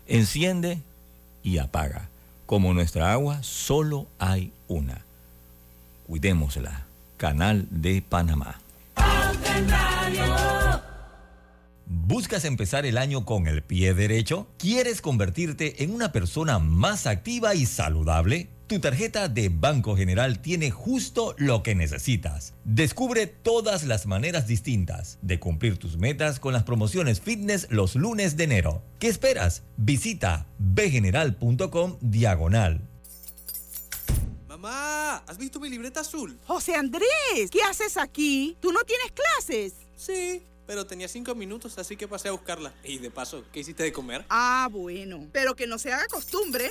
[0.07, 0.81] enciende
[1.43, 2.09] y apaga.
[2.49, 5.05] Como nuestra agua, solo hay una.
[6.07, 6.87] Cuidémosla.
[7.19, 8.59] Canal de Panamá.
[11.85, 14.47] ¿Buscas empezar el año con el pie derecho?
[14.57, 18.49] ¿Quieres convertirte en una persona más activa y saludable?
[18.69, 22.53] Tu tarjeta de Banco General tiene justo lo que necesitas.
[22.65, 28.37] Descubre todas las maneras distintas de cumplir tus metas con las promociones fitness los lunes
[28.37, 28.83] de enero.
[28.99, 29.63] ¿Qué esperas?
[29.79, 32.83] Visita bgeneral.com diagonal.
[34.47, 36.39] Mamá, ¿has visto mi libreta azul?
[36.47, 38.59] José Andrés, ¿qué haces aquí?
[38.61, 39.73] ¿Tú no tienes clases?
[39.97, 42.75] Sí pero tenía cinco minutos, así que pasé a buscarla.
[42.85, 44.27] Y de paso, ¿qué hiciste de comer?
[44.29, 46.71] Ah, bueno, pero que no se haga costumbre.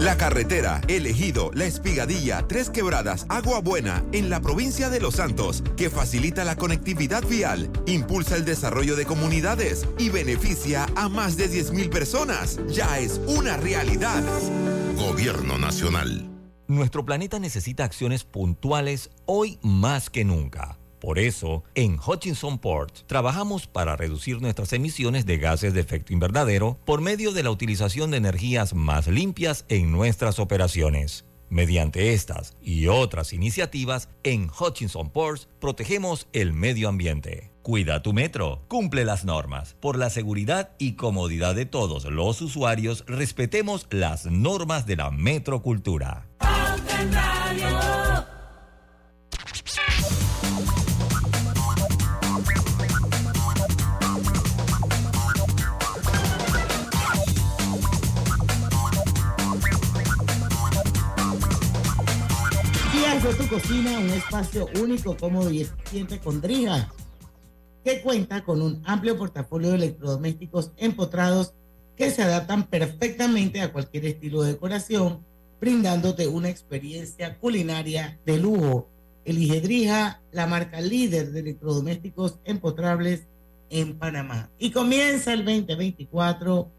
[0.00, 5.62] La carretera, elegido, La Espigadilla, Tres Quebradas, Agua Buena, en la provincia de Los Santos,
[5.76, 11.48] que facilita la conectividad vial, impulsa el desarrollo de comunidades y beneficia a más de
[11.48, 12.58] 10.000 personas.
[12.68, 14.22] Ya es una realidad.
[14.96, 16.28] Gobierno Nacional.
[16.66, 20.78] Nuestro planeta necesita acciones puntuales hoy más que nunca.
[21.04, 26.78] Por eso, en Hutchinson Port trabajamos para reducir nuestras emisiones de gases de efecto invernadero
[26.86, 31.26] por medio de la utilización de energías más limpias en nuestras operaciones.
[31.50, 37.52] Mediante estas y otras iniciativas, en Hutchinson Ports protegemos el medio ambiente.
[37.60, 39.76] Cuida tu metro, cumple las normas.
[39.80, 46.26] Por la seguridad y comodidad de todos los usuarios, respetemos las normas de la metrocultura.
[63.54, 66.92] Cocina un espacio único, cómodo y eficiente con Drija,
[67.84, 71.54] que cuenta con un amplio portafolio de electrodomésticos empotrados
[71.96, 75.20] que se adaptan perfectamente a cualquier estilo de decoración,
[75.60, 78.88] brindándote una experiencia culinaria de lujo.
[79.24, 83.28] Elige Drija, la marca líder de electrodomésticos empotrables
[83.70, 84.50] en Panamá.
[84.58, 86.72] Y comienza el 2024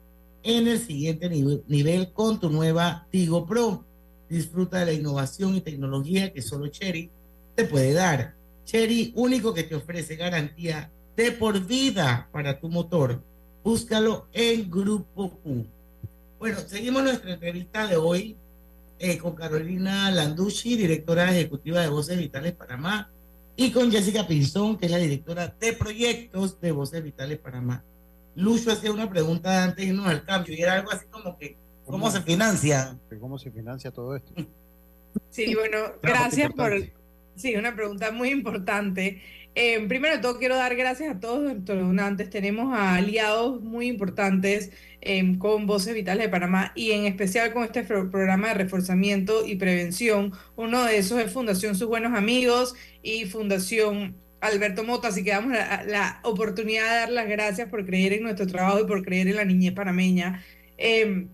[0.43, 3.85] en el siguiente nivel, nivel con tu nueva Tigo Pro
[4.29, 7.09] Disfruta de la innovación y tecnología que solo Cherry
[7.55, 8.35] te puede dar.
[8.65, 13.21] Cherry, único que te ofrece garantía de por vida para tu motor.
[13.63, 15.65] Búscalo en Grupo Q.
[16.39, 18.35] Bueno, seguimos nuestra entrevista de hoy
[18.99, 23.11] eh, con Carolina Landucci, directora ejecutiva de Voces Vitales Panamá,
[23.55, 27.83] y con Jessica Pinzón, que es la directora de proyectos de Voces Vitales Panamá.
[28.35, 31.57] Lucho hacía una pregunta antes de irnos al cambio y era algo así como que
[31.85, 32.97] ¿Cómo, se financia?
[33.19, 34.33] ¿Cómo se financia todo esto?
[35.29, 36.73] Sí, bueno, gracias por...
[37.35, 39.21] Sí, una pregunta muy importante.
[39.55, 42.29] Eh, primero de todo, quiero dar gracias a todos nuestros donantes.
[42.29, 44.71] Tenemos a aliados muy importantes
[45.01, 49.55] eh, con Voces Vitales de Panamá y en especial con este programa de reforzamiento y
[49.55, 50.33] prevención.
[50.55, 55.09] Uno de esos es Fundación Sus Buenos Amigos y Fundación Alberto Mota.
[55.09, 58.85] Así que damos la, oportunidad de dar las gracias por creer en nuestro trabajo y
[58.85, 60.43] por creer en la niñez panameña.
[60.77, 61.27] Eh,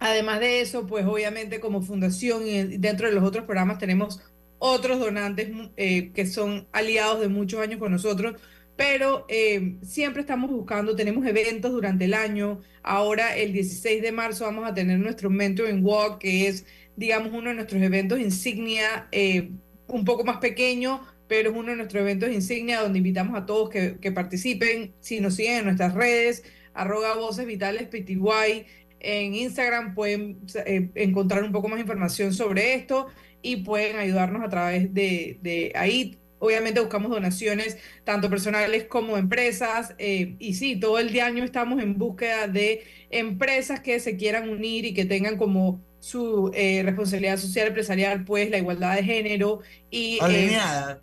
[0.00, 4.22] Además de eso, pues obviamente como fundación y dentro de los otros programas tenemos
[4.58, 8.40] otros donantes eh, que son aliados de muchos años con nosotros,
[8.76, 12.60] pero eh, siempre estamos buscando, tenemos eventos durante el año.
[12.82, 16.64] Ahora el 16 de marzo vamos a tener nuestro Mentoring Walk, que es,
[16.96, 19.50] digamos, uno de nuestros eventos insignia, eh,
[19.86, 23.68] un poco más pequeño, pero es uno de nuestros eventos insignia donde invitamos a todos
[23.68, 24.94] que, que participen.
[25.00, 26.42] Si nos siguen en nuestras redes,
[26.74, 28.66] arroba voces vitales PTY,
[29.00, 33.08] en Instagram pueden eh, encontrar un poco más información sobre esto
[33.42, 36.18] y pueden ayudarnos a través de, de ahí.
[36.38, 41.98] Obviamente buscamos donaciones tanto personales como empresas eh, y sí, todo el año estamos en
[41.98, 47.68] búsqueda de empresas que se quieran unir y que tengan como su eh, responsabilidad social
[47.68, 49.60] empresarial pues la igualdad de género
[49.90, 51.02] y alineada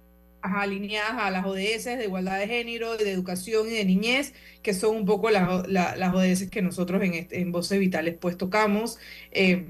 [0.53, 4.95] alineadas a las ODS de igualdad de género, de educación y de niñez, que son
[4.95, 8.97] un poco las, las ODS que nosotros en, este, en Voces Vitales pues tocamos.
[9.31, 9.67] Eh,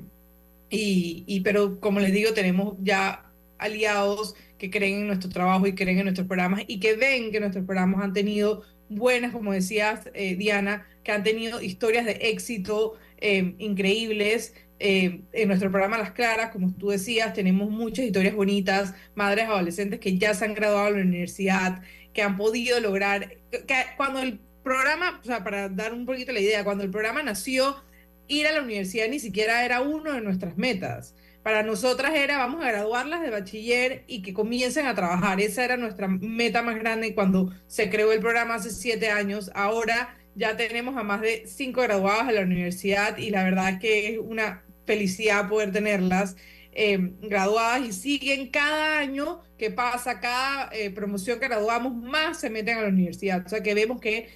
[0.70, 5.76] y, y, pero como les digo, tenemos ya aliados que creen en nuestro trabajo y
[5.76, 10.10] creen en nuestros programas y que ven que nuestros programas han tenido buenas, como decías,
[10.14, 14.54] eh, Diana, que han tenido historias de éxito eh, increíbles.
[14.80, 20.00] Eh, en nuestro programa Las Claras, como tú decías, tenemos muchas historias bonitas, madres adolescentes
[20.00, 21.82] que ya se han graduado en la universidad,
[22.14, 26.40] que han podido lograr, que cuando el programa, o sea, para dar un poquito la
[26.40, 27.84] idea, cuando el programa nació,
[28.28, 31.16] ir a la universidad ni siquiera era uno de nuestras metas.
[31.42, 35.40] Para nosotras era, vamos a graduarlas de bachiller y que comiencen a trabajar.
[35.40, 39.50] Esa era nuestra meta más grande cuando se creó el programa hace siete años.
[39.56, 44.14] Ahora ya tenemos a más de cinco graduadas de la universidad y la verdad que
[44.14, 46.36] es una felicidad poder tenerlas
[46.72, 52.50] eh, graduadas y siguen cada año que pasa, cada eh, promoción que graduamos, más se
[52.50, 53.46] meten a la universidad.
[53.46, 54.30] O sea que vemos que,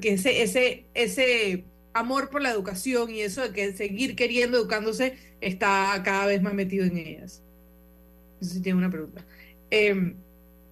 [0.00, 5.16] que ese, ese, ese amor por la educación y eso de que seguir queriendo educándose
[5.40, 7.42] está cada vez más metido en ellas.
[8.40, 9.24] No sé si tiene una pregunta.
[9.70, 10.16] Em,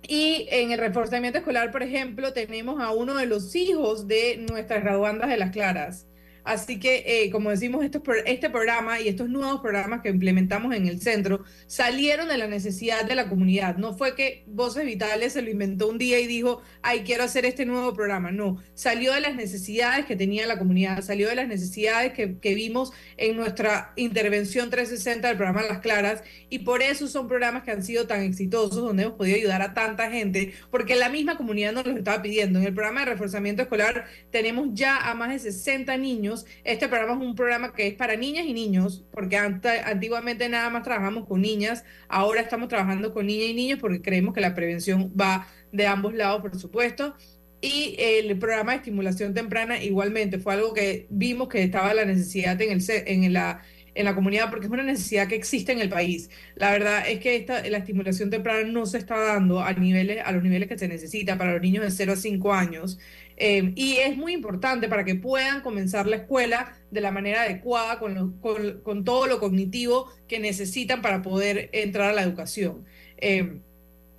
[0.08, 4.82] y en el reforzamiento escolar, por ejemplo, tenemos a uno de los hijos de nuestras
[4.82, 6.06] graduandas de las Claras.
[6.44, 11.00] Así que, eh, como decimos, este programa y estos nuevos programas que implementamos en el
[11.00, 13.76] centro salieron de la necesidad de la comunidad.
[13.76, 17.44] No fue que Voces Vitales se lo inventó un día y dijo, ay, quiero hacer
[17.44, 18.32] este nuevo programa.
[18.32, 22.54] No, salió de las necesidades que tenía la comunidad, salió de las necesidades que, que
[22.54, 27.70] vimos en nuestra intervención 360 del programa Las Claras y por eso son programas que
[27.70, 31.72] han sido tan exitosos, donde hemos podido ayudar a tanta gente, porque la misma comunidad
[31.72, 32.58] nos lo estaba pidiendo.
[32.58, 36.31] En el programa de reforzamiento escolar tenemos ya a más de 60 niños
[36.64, 40.82] este programa es un programa que es para niñas y niños, porque antiguamente nada más
[40.82, 45.12] trabajamos con niñas, ahora estamos trabajando con niñas y niños porque creemos que la prevención
[45.18, 47.14] va de ambos lados, por supuesto.
[47.60, 52.60] Y el programa de estimulación temprana igualmente fue algo que vimos que estaba la necesidad
[52.60, 53.62] en, el, en la
[53.94, 56.30] en la comunidad porque es una necesidad que existe en el país.
[56.54, 60.32] La verdad es que esta, la estimulación temprana no se está dando a, niveles, a
[60.32, 62.98] los niveles que se necesita para los niños de 0 a 5 años.
[63.36, 67.98] Em, y es muy importante para que puedan comenzar la escuela de la manera adecuada,
[67.98, 72.84] con, con, todo lo cognitivo que necesitan para poder entrar a la educación.
[73.16, 73.60] Em,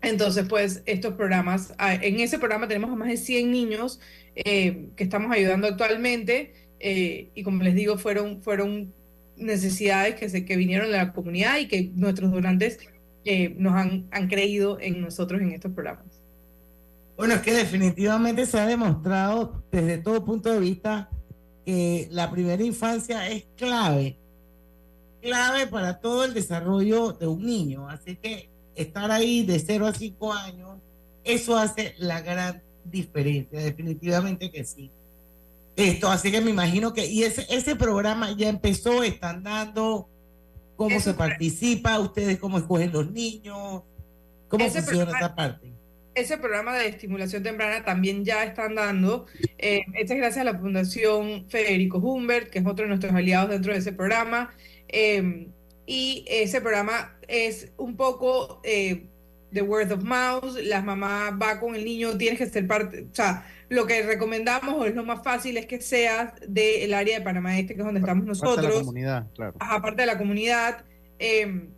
[0.02, 4.00] entonces, pues estos programas, en ese programa tenemos a más de 100 niños
[4.36, 8.94] em, que estamos ayudando actualmente eh, y como les digo, fueron,
[9.38, 12.80] necesidades que, se, vinieron de la comunidad y que nuestros donantes
[13.26, 16.24] eh, nos han creído en nosotros en estos programas.
[17.16, 21.10] Bueno, es que definitivamente se ha demostrado desde todo punto de vista
[21.66, 24.18] que la primera infancia es clave,
[25.22, 27.88] clave para todo el desarrollo de un niño.
[27.88, 30.80] Así que estar ahí de 0 a 5 años,
[31.24, 34.92] eso hace la gran diferencia, definitivamente que sí.
[35.76, 40.10] Esto, así que me imagino que, y ese, ese programa ya empezó, están dando,
[40.76, 43.84] cómo se participa, ustedes cómo escogen los niños,
[44.50, 45.73] cómo funciona esa parte
[46.16, 49.26] ese programa de estimulación temprana también ya están dando.
[49.58, 53.50] Eh, este es gracias a la Fundación Federico Humbert, que es otro de nuestros aliados
[53.50, 54.54] dentro de ese programa.
[54.88, 55.52] Em,
[55.86, 59.08] y ese programa es un poco eh,
[59.52, 60.58] de word of mouth.
[60.64, 63.08] Las mamás va con el niño, tienes que ser parte.
[63.12, 67.20] O sea, lo que recomendamos o es lo más fácil es que seas del área
[67.20, 68.58] de Panamá Este, que es donde estamos nosotros.
[68.58, 69.54] Aparte de la comunidad, claro.
[69.60, 70.86] Aparte de la comunidad.
[71.20, 71.70] Eh,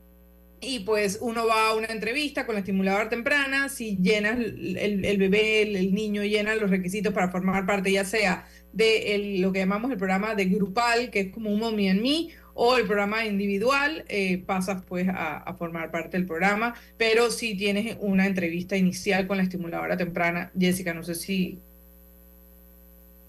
[0.61, 5.61] y pues uno va a una entrevista con la estimuladora temprana, si llenas el, bebé,
[5.61, 9.97] el, niño llena los requisitos para formar parte ya sea de lo que llamamos el
[9.97, 14.37] programa de grupal, que es como un mommy en mí, o el programa individual, eh,
[14.45, 19.43] pasas pues a, formar parte del programa, pero si tienes una entrevista inicial con la
[19.43, 21.59] estimuladora temprana, Jessica, no sé si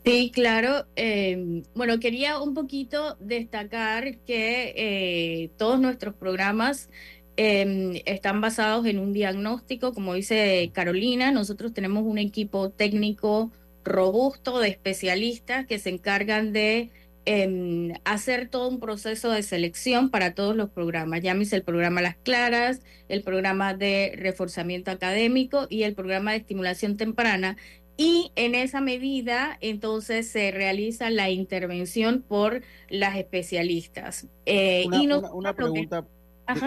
[0.07, 0.87] Sí, claro.
[0.95, 6.91] Em, bueno, quería un poquito destacar que eh, todos nuestros programas
[7.37, 11.31] em, están basados en un diagnóstico, como dice Carolina.
[11.31, 13.51] Nosotros tenemos un equipo técnico
[13.85, 16.91] robusto de especialistas que se encargan de
[17.29, 21.23] em, hacer todo un proceso de selección para todos los programas.
[21.23, 26.97] Llámese el programa Las Claras, el programa de reforzamiento académico y el programa de estimulación
[26.97, 27.57] temprana,
[27.97, 34.27] y en esa medida entonces se realiza la intervención por las especialistas.
[34.45, 36.07] Eh, una, y una, pregunta,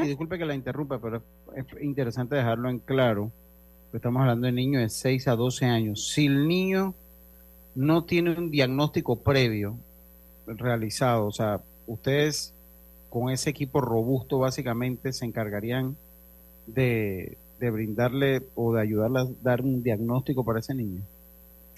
[0.03, 1.21] disculpe que la interrumpa, pero
[1.55, 3.31] es interesante dejarlo en claro.
[3.93, 6.09] Estamos hablando de niños de 6 a 12 años.
[6.09, 6.93] Si el niño
[7.75, 9.77] no tiene un diagnóstico previo
[10.45, 12.53] realizado, o sea, ustedes
[13.09, 15.95] con ese equipo robusto básicamente se encargarían
[16.67, 21.01] de, de brindarle o de ayudarle a dar un diagnóstico para ese niño.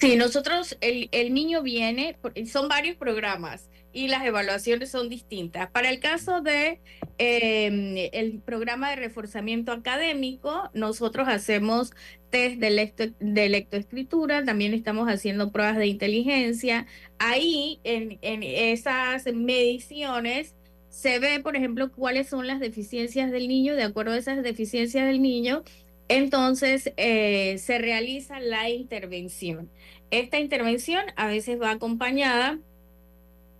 [0.02, 2.16] Sí, nosotros, el, el niño viene,
[2.50, 5.70] son varios programas y las evaluaciones son distintas.
[5.70, 6.80] Para el caso de
[7.18, 11.92] em, el programa de reforzamiento académico, nosotros hacemos
[12.30, 16.88] test de, de lectoescritura, también estamos haciendo pruebas de inteligencia.
[17.20, 20.56] Ahí, en, en esas mediciones,
[20.88, 25.06] se ve, por ejemplo, cuáles son las deficiencias del niño, de acuerdo a esas deficiencias
[25.06, 25.62] del niño,
[26.08, 29.70] entonces eh, se realiza la intervención.
[30.12, 32.58] Esta intervención a veces va acompañada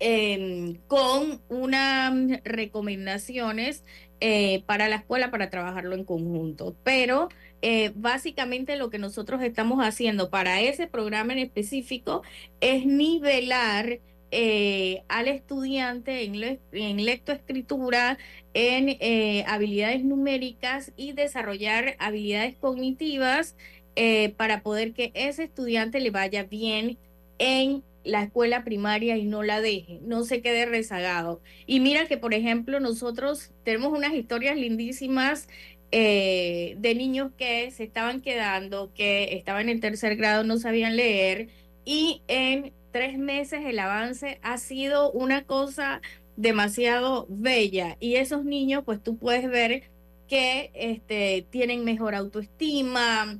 [0.00, 2.12] em, con unas
[2.44, 3.84] recomendaciones
[4.20, 6.76] eh, para la escuela para trabajarlo en conjunto.
[6.84, 7.30] Pero
[7.62, 12.22] eh, básicamente lo que nosotros estamos haciendo para ese programa en específico
[12.61, 14.00] es nivelar
[14.34, 18.18] eh, al estudiante en, lectoescritura,
[18.53, 23.57] en eh, habilidades numéricas y desarrollar habilidades cognitivas
[23.97, 26.99] eh, para poder que ese estudiante le vaya bien
[27.38, 31.40] en la escuela primaria y no la deje, no se quede rezagado.
[31.66, 35.49] Y mira que, por ejemplo, nosotros tenemos unas historias lindísimas
[35.90, 41.49] de niños que se estaban quedando, que estaban en tercer grado, no sabían leer
[41.84, 46.01] y en tres meses el avance ha sido una cosa
[46.36, 49.90] demasiado bella y esos niños pues tú puedes ver
[50.28, 53.38] que este, tienen mejor autoestima,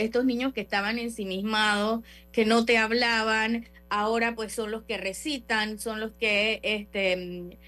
[0.00, 5.78] estos niños que estaban ensimismados, que no te hablaban, ahora pues son los que recitan,
[5.78, 7.58] son los que este,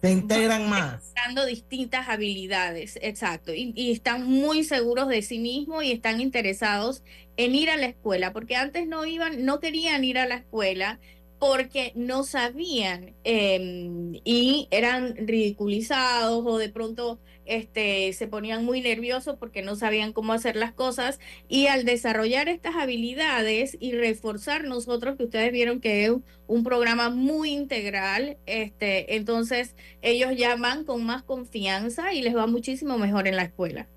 [0.00, 1.12] se integran más.
[1.14, 3.54] Dando distintas habilidades, exacto.
[3.54, 7.02] Y, y, están muy seguros de sí mismos y están interesados
[7.36, 10.98] en ir a la escuela, porque antes no iban, no querían ir a la escuela
[11.38, 19.36] porque no sabían em, y eran ridiculizados o de pronto este, se ponían muy nerviosos
[19.38, 21.18] porque no sabían cómo hacer las cosas
[21.48, 26.12] y al desarrollar estas habilidades y reforzar nosotros que ustedes vieron que es
[26.46, 32.46] un programa muy integral, este, entonces ellos ya van con más confianza y les va
[32.46, 33.88] muchísimo mejor en la escuela.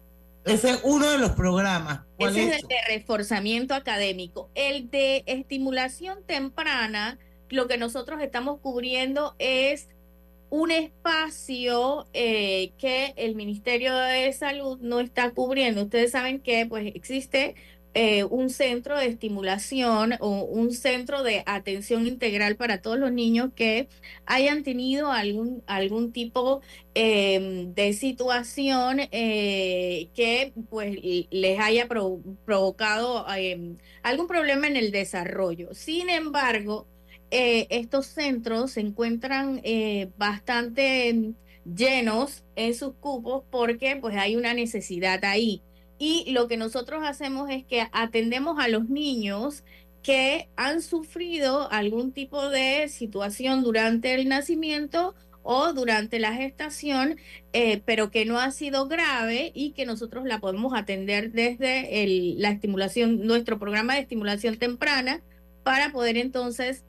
[0.46, 2.02] Ese es uno de los programas.
[2.18, 4.50] Ese es el de reforzamiento académico.
[4.56, 7.20] El de estimulación temprana
[7.50, 9.90] lo que nosotros estamos cubriendo es
[10.50, 15.84] un espacio eh, que el Ministerio de Salud no está cubriendo.
[15.84, 17.56] Ustedes saben que pues existe
[17.96, 23.52] eh, un centro de estimulación o un centro de atención integral para todos los niños
[23.56, 23.90] que
[24.28, 26.62] hayan tenido algún, algún tipo
[26.94, 30.98] em, de situación eh, que pues
[31.32, 35.74] les haya provocado em, algún problema en el desarrollo.
[35.74, 36.88] Sin embargo,
[37.32, 44.54] eh, estos centros se encuentran eh, bastante llenos en sus cupos porque pues hay una
[44.54, 45.62] necesidad ahí.
[46.00, 49.64] Y lo que nosotros hacemos es que atendemos a los niños
[50.02, 55.14] que han sufrido algún tipo de situación durante el nacimiento
[55.44, 57.18] o durante la gestación,
[57.54, 62.06] eh, pero que no ha sido grave y que nosotros la podemos atender desde
[62.38, 65.22] la estimulación, nuestro programa de estimulación temprana,
[65.64, 66.86] para poder entonces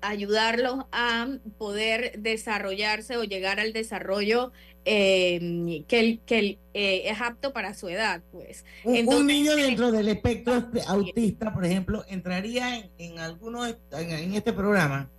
[0.00, 1.28] ayudarlos a
[1.58, 4.52] poder desarrollarse o llegar al desarrollo
[4.84, 8.64] eh, que, que eh, es apto para su edad, pues.
[8.84, 15.10] un niño dentro del espectro autista, por ejemplo, entraría en, en alguno en este programa.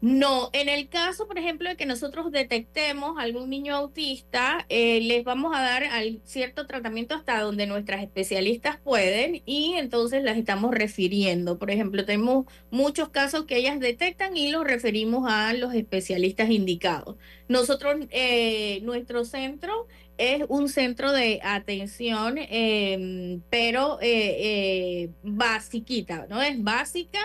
[0.00, 5.24] No, en el caso, por ejemplo, de que nosotros detectemos algún niño autista, eh, les
[5.24, 5.82] vamos a dar
[6.24, 11.58] cierto tratamiento hasta donde nuestras especialistas pueden y entonces las estamos refiriendo.
[11.58, 17.16] Por ejemplo, tenemos muchos casos que ellas detectan y los referimos a los especialistas indicados.
[17.48, 19.86] Nosotros, eh, nuestro centro
[20.16, 26.40] es un centro de atención, em, pero eh, basiquita, ¿no?
[26.42, 27.20] Es básica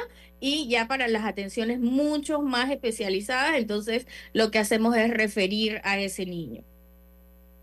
[0.45, 5.99] y ya para las atenciones mucho más especializadas, entonces lo que hacemos es referir a
[5.99, 6.63] ese niño.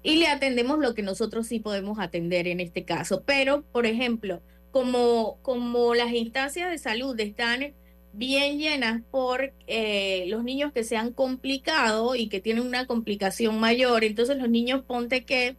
[0.02, 3.22] Y le atendemos lo que nosotros sí podemos atender en este caso.
[3.24, 7.72] Pero, por ejemplo, como, como las instancias de salud están
[8.14, 13.60] bien llenas por eh, los niños que se han complicado y que tienen una complicación
[13.60, 15.54] mayor, entonces los niños ponte que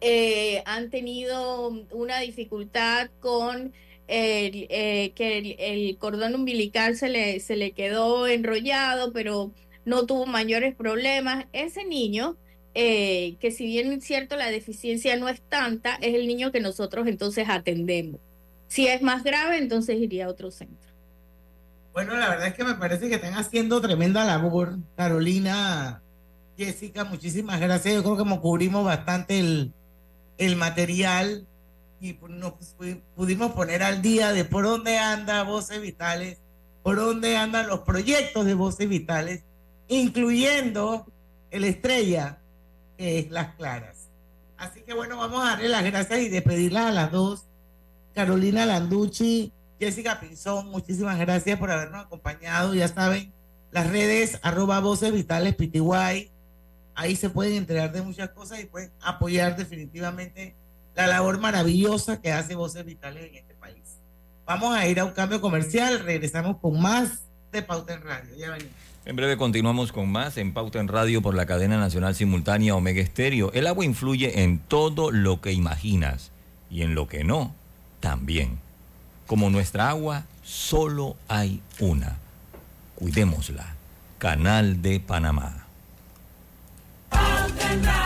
[0.00, 3.74] eh, han tenido una dificultad con
[4.08, 9.52] eh, que el, cordón umbilical se le, se le quedó enrollado, pero
[9.84, 11.46] no tuvo mayores problemas.
[11.52, 12.36] Ese niño,
[12.74, 16.60] eh, que si bien es cierto la deficiencia no es tanta, es el niño que
[16.60, 18.20] nosotros entonces atendemos.
[18.68, 20.92] Si es más grave, entonces iría a otro centro.
[21.92, 24.76] Bueno, la verdad es que me parece que están haciendo tremenda labor.
[24.96, 26.02] Carolina,
[26.58, 27.94] Jessica, muchísimas gracias.
[27.94, 29.72] Yo creo que me cubrimos bastante el,
[30.36, 31.46] el material
[32.00, 32.54] y pues, nos
[33.14, 36.38] pudimos poner al día de por dónde anda Voces Vitales,
[36.82, 39.42] por dónde andan los proyectos de Voces Vitales,
[39.88, 41.06] incluyendo
[41.50, 42.38] el estrella,
[42.96, 44.08] que es Las Claras.
[44.56, 47.44] Así que bueno, vamos a darle las gracias y despedirlas a las dos.
[48.14, 52.74] Carolina Landucci, Jessica Pinzón, muchísimas gracias por habernos acompañado.
[52.74, 53.32] Ya saben,
[53.70, 56.30] las redes arroba Voces Vitales PTY.
[56.94, 60.54] Ahí se pueden enterar de muchas cosas y pueden apoyar definitivamente
[60.96, 63.98] la labor maravillosa que hace Voces Vitales en este país.
[64.46, 68.34] Vamos a ir a un cambio comercial, regresamos con más de Pauta en Radio.
[68.36, 68.72] Ya venimos.
[69.04, 73.00] En breve continuamos con más en Pauta en Radio por la cadena nacional simultánea Omega
[73.00, 73.52] Estéreo.
[73.52, 76.32] El agua influye en todo lo que imaginas
[76.70, 77.54] y en lo que no,
[78.00, 78.58] también.
[79.26, 82.16] Como nuestra agua, solo hay una.
[82.96, 83.74] Cuidémosla.
[84.18, 85.66] Canal de Panamá.
[87.10, 88.05] Pauta en Radio.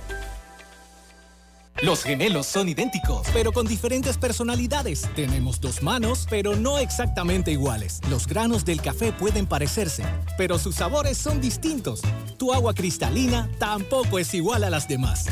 [1.81, 5.09] Los gemelos son idénticos, pero con diferentes personalidades.
[5.15, 8.01] Tenemos dos manos, pero no exactamente iguales.
[8.07, 10.03] Los granos del café pueden parecerse,
[10.37, 12.01] pero sus sabores son distintos.
[12.37, 15.25] Tu agua cristalina tampoco es igual a las demás.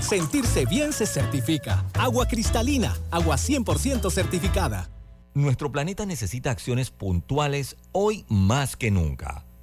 [0.00, 1.84] Sentirse bien se certifica.
[1.94, 4.90] Agua cristalina, agua 100% certificada.
[5.32, 9.47] Nuestro planeta necesita acciones puntuales hoy más que nunca.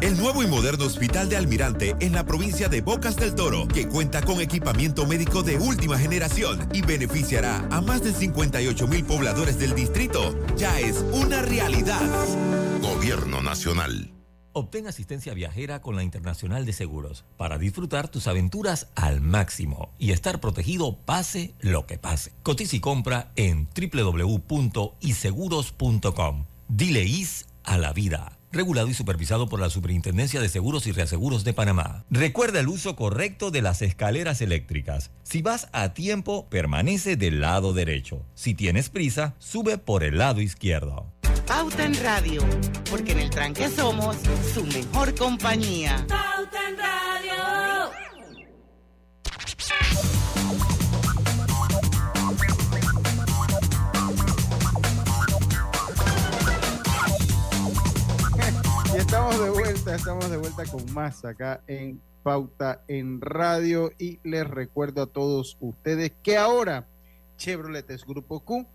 [0.00, 3.86] El nuevo y moderno Hospital de Almirante en la provincia de Bocas del Toro, que
[3.86, 9.58] cuenta con equipamiento médico de última generación y beneficiará a más de 58 mil pobladores
[9.58, 12.00] del distrito, ya es una realidad.
[12.80, 14.10] Gobierno Nacional.
[14.54, 20.12] Obtén asistencia viajera con la Internacional de Seguros para disfrutar tus aventuras al máximo y
[20.12, 22.32] estar protegido pase lo que pase.
[22.42, 26.46] Cotiza y compra en www.iseguros.com.
[26.68, 31.44] Dile is a la vida regulado y supervisado por la Superintendencia de Seguros y Reaseguros
[31.44, 32.04] de Panamá.
[32.10, 35.10] Recuerda el uso correcto de las escaleras eléctricas.
[35.22, 38.24] Si vas a tiempo, permanece del lado derecho.
[38.34, 41.12] Si tienes prisa, sube por el lado izquierdo.
[41.46, 42.42] Pauta en Radio,
[42.90, 44.16] porque en el tranque somos
[44.54, 46.04] su mejor compañía.
[46.08, 47.09] Pauta en Radio.
[59.10, 64.46] Estamos de vuelta, estamos de vuelta con más acá en Pauta en Radio y les
[64.46, 66.86] recuerdo a todos ustedes que ahora
[67.36, 68.68] Chevrolet es Grupo Q,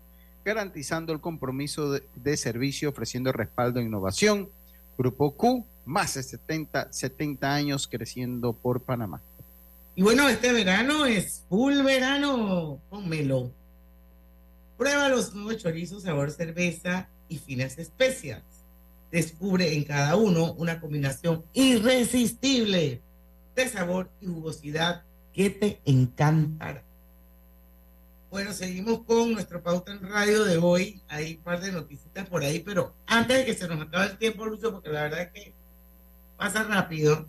[0.44, 4.50] garantizando el compromiso de, servicio, ofreciendo respaldo e innovación.
[4.98, 9.22] Grupo Q, más de 70, 70 años creciendo por Panamá.
[9.94, 13.08] Y bueno, este verano es full verano con.
[14.76, 18.55] Prueba los nuevos chorizos sabor cerveza y finas especias
[19.10, 23.02] descubre en cada uno una combinación irresistible
[23.54, 25.02] de sabor y jugosidad
[25.32, 26.82] que te encantará.
[28.30, 31.00] Bueno, seguimos con nuestro pauta en radio de hoy.
[31.08, 34.18] Hay un par de noticias por ahí, pero antes de que se nos acabe el
[34.18, 35.54] tiempo, Lucho, porque la verdad es que
[36.36, 37.26] pasa rápido,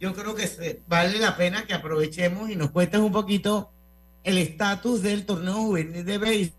[0.00, 3.70] yo creo que se, vale la pena que aprovechemos y nos cuentes un poquito
[4.24, 6.58] el estatus del torneo juvenil de béisbol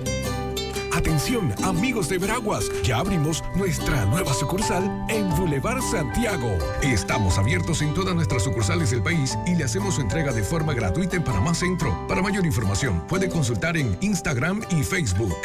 [1.63, 6.57] Amigos de Veraguas, ya abrimos nuestra nueva sucursal en Boulevard Santiago.
[6.81, 10.73] Estamos abiertos en todas nuestras sucursales del país y le hacemos su entrega de forma
[10.73, 11.95] gratuita en Panamá Centro.
[12.07, 15.37] Para mayor información, puede consultar en Instagram y Facebook.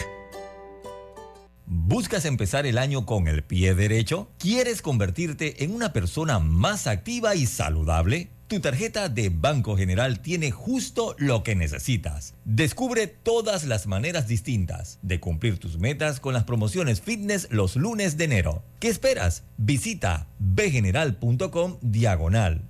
[1.67, 4.31] ¿Buscas empezar el año con el pie derecho?
[4.39, 8.31] ¿Quieres convertirte en una persona más activa y saludable?
[8.49, 12.35] Tu tarjeta de Banco General tiene justo lo que necesitas.
[12.45, 18.17] Descubre todas las maneras distintas de cumplir tus metas con las promociones fitness los lunes
[18.17, 18.63] de enero.
[18.79, 19.43] ¿Qué esperas?
[19.57, 22.63] Visita bgeneral.com diagonal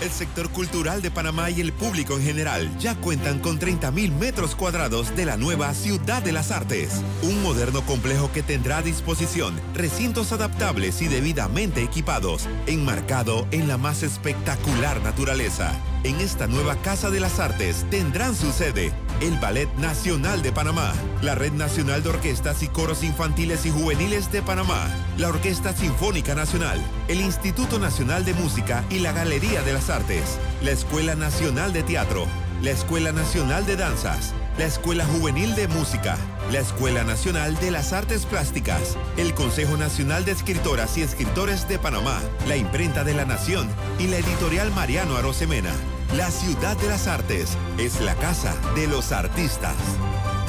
[0.00, 4.54] el sector cultural de Panamá y el público en general ya cuentan con 30.000 metros
[4.54, 7.02] cuadrados de la nueva Ciudad de las Artes.
[7.22, 13.78] Un moderno complejo que tendrá a disposición recintos adaptables y debidamente equipados, enmarcado en la
[13.78, 15.72] más espectacular naturaleza.
[16.08, 20.94] En esta nueva Casa de las Artes tendrán su sede el Ballet Nacional de Panamá,
[21.20, 24.88] la Red Nacional de Orquestas y Coros Infantiles y Juveniles de Panamá,
[25.18, 30.38] la Orquesta Sinfónica Nacional, el Instituto Nacional de Música y la Galería de las Artes,
[30.62, 32.26] la Escuela Nacional de Teatro,
[32.62, 36.16] la Escuela Nacional de Danzas, la Escuela Juvenil de Música,
[36.50, 41.78] la Escuela Nacional de las Artes Plásticas, el Consejo Nacional de Escritoras y Escritores de
[41.78, 45.74] Panamá, la Imprenta de la Nación y la Editorial Mariano Arosemena.
[46.14, 49.76] La Ciudad de las Artes es la casa de los artistas.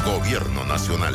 [0.06, 1.14] Gobierno Nacional.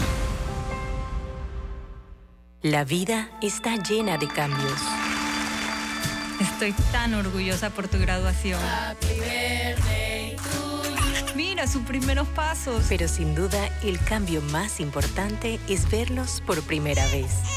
[2.61, 4.81] La vida está llena de cambios.
[6.41, 8.61] Estoy tan orgullosa por tu graduación.
[11.35, 12.85] Mira sus primeros pasos.
[12.91, 17.54] Pero sin duda, el cambio más importante es verlos por primera vez.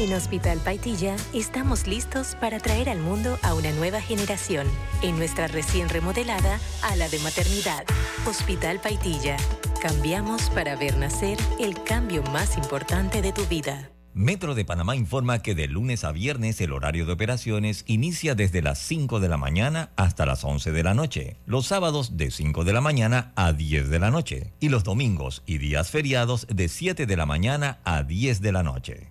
[0.00, 4.66] En Hospital Paitilla estamos listos para traer al mundo a una nueva generación
[5.02, 7.84] en nuestra recién remodelada ala de maternidad.
[8.26, 9.36] Hospital Paitilla.
[9.82, 13.90] Cambiamos para ver nacer el cambio más importante de tu vida.
[14.14, 18.62] Metro de Panamá informa que de lunes a viernes el horario de operaciones inicia desde
[18.62, 22.64] las 5 de la mañana hasta las 11 de la noche, los sábados de 5
[22.64, 26.68] de la mañana a 10 de la noche y los domingos y días feriados de
[26.68, 29.10] 7 de la mañana a 10 de la noche.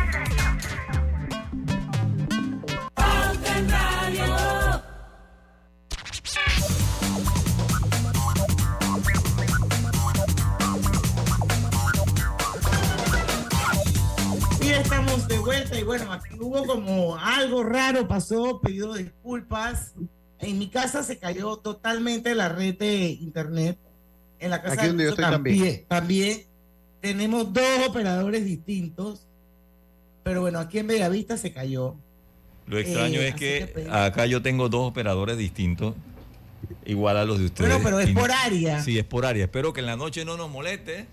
[14.81, 19.93] estamos de vuelta y bueno, aquí hubo como algo raro, pasó, pedido disculpas.
[20.39, 23.77] En mi casa se cayó totalmente la red de internet.
[24.39, 26.45] En la casa aquí de también, también.
[26.99, 29.27] tenemos dos operadores distintos.
[30.23, 31.95] Pero bueno, aquí en Bellavista se cayó.
[32.71, 35.93] Lo extraño eh, es que, acá yo tengo dos operadores distintos,
[36.85, 37.69] igual a los de ustedes.
[37.69, 38.81] Bueno, pero es por área.
[38.81, 39.43] Sí, es por área.
[39.43, 41.05] Espero que en la noche no nos moleste.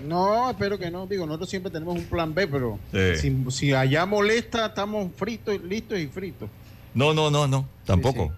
[0.00, 1.06] No, espero que no.
[1.06, 2.78] Digo, nosotros siempre tenemos un plan B, pero
[3.50, 6.48] si, allá molesta, estamos fritos, listos y fritos.
[6.94, 8.32] No, no, no, no, tampoco.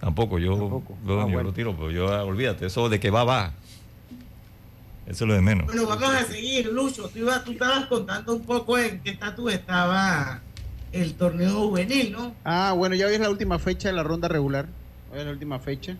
[0.00, 3.52] Tampoco, yo, ah, yo, lo tiro, pero yo, ah, olvídate, eso de que va, va.
[5.06, 5.66] Eso es lo de menos.
[5.66, 7.08] Bueno, vamos a seguir, Lucho.
[7.08, 10.42] Tú, tú estabas contando un poco en qué estatus estaba
[10.92, 12.34] el torneo juvenil, ¿no?
[12.44, 14.68] Ah, bueno, ya hoy es la última fecha de la ronda regular.
[15.12, 15.96] Hoy es la última fecha.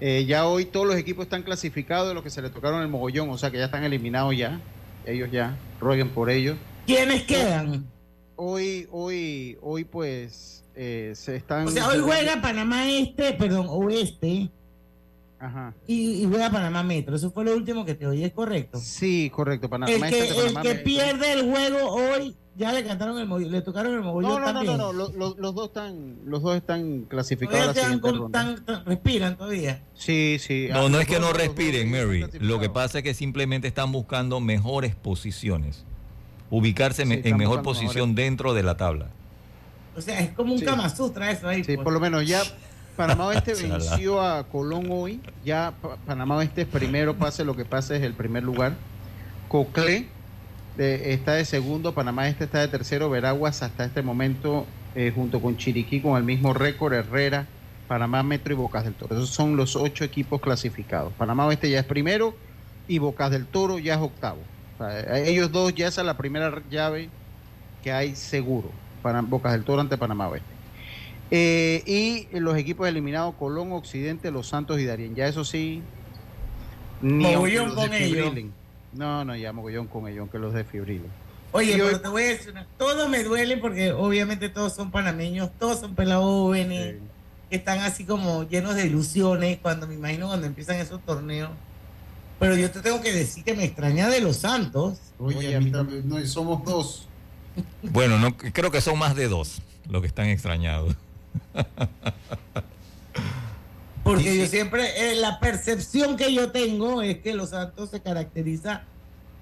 [0.00, 2.88] Eh, ya hoy todos los equipos están clasificados de los que se le tocaron el
[2.88, 4.60] mogollón, o sea que ya están eliminados ya.
[5.04, 6.56] Ellos ya, rueguen por ellos.
[6.86, 7.84] ¿Quiénes quedan?
[8.36, 11.66] Hoy, hoy, hoy pues eh, se están...
[11.66, 14.50] O sea, hoy juega Panamá Este, perdón, Oeste.
[15.38, 15.74] Ajá.
[15.86, 17.16] Y, juega Panamá Metro.
[17.16, 18.78] Eso fue lo último que te oí, ¿es correcto?
[18.78, 19.68] Sí, correcto.
[19.70, 23.62] Panamá el que, este el que pierde el juego hoy ya le cantaron el le
[23.62, 27.74] tocaron el mogollón no, no, No, no, los, los, dos están, los dos están clasificados.
[28.84, 29.82] respiran todavía.
[29.94, 30.68] Sí, sí.
[30.70, 32.26] No, no es que no respiren, Mary.
[32.38, 35.84] Lo que pasa es que simplemente están buscando mejores posiciones.
[36.50, 39.08] Ubicarse en mejor posición dentro de la tabla.
[39.96, 40.64] O sea, es como un Sí.
[40.66, 41.64] Kama Sutra eso ahí.
[41.64, 41.84] Sí, pues.
[41.84, 42.42] por lo menos ya
[42.96, 45.20] Panamá Oeste venció a Colón hoy.
[45.44, 48.74] Ya Pa- Panamá Oeste es primero, pase lo que pase, es el primer lugar.
[49.48, 50.08] Coclé
[50.76, 55.40] de- está de segundo, Panamá Este está de tercero, Veraguas hasta este momento, eh, junto
[55.40, 57.46] con Chiriquí, con el mismo récord, Herrera,
[57.88, 59.14] Panamá Metro y Bocas del Toro.
[59.14, 61.12] Esos son los ocho equipos clasificados.
[61.14, 62.34] Panamá Oeste ya es primero
[62.88, 64.38] y Bocas del Toro ya es octavo.
[64.78, 67.08] O sea, ellos dos ya esa es la primera llave
[67.82, 68.70] que hay seguro.
[69.02, 70.48] Para Bocas del Toro ante Panamá Oeste.
[71.32, 75.14] Eh, y los equipos eliminados, Colón, Occidente, Los Santos y Darien.
[75.14, 75.82] Ya eso sí,
[77.02, 77.24] ni
[77.74, 78.34] con ellos.
[78.92, 81.06] No, no, ya mogollón con ellos, aunque los desfibrilen.
[81.52, 84.74] Oye, Y hoy- pero te voy a decir una, todo me duele porque obviamente todos
[84.74, 86.96] son panameños, todos son pelados jóvenes,
[87.48, 91.50] que están así como llenos de ilusiones cuando me imagino cuando empiezan esos torneos.
[92.38, 94.98] Pero yo te tengo que decir que me extraña de los Santos.
[95.18, 97.06] Oye, a mí también, no, y somos dos.
[97.82, 100.94] Bueno, no, creo que son más de dos los que están extrañados.
[104.14, 108.82] Porque yo siempre, eh, la percepción que yo tengo es que los Santos se caracteriza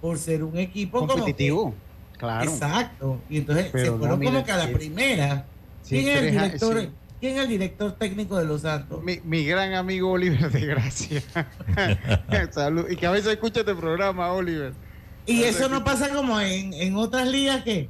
[0.00, 1.74] por ser un equipo como que- Competitivo,
[2.16, 2.50] claro.
[2.50, 3.20] Exacto.
[3.28, 5.44] Y entonces Pero se no, fueron mira, como que a la primera.
[5.82, 6.90] Sí, ¿Quién, es el director, sí.
[7.20, 9.02] ¿Quién es el director técnico de los Santos?
[9.02, 11.22] Mi, mi gran amigo Oliver de Gracia.
[12.52, 12.86] Salud.
[12.90, 14.72] Y que a veces escucha este programa, Oliver.
[15.26, 17.88] Y eso no pasa como en, en otras ligas que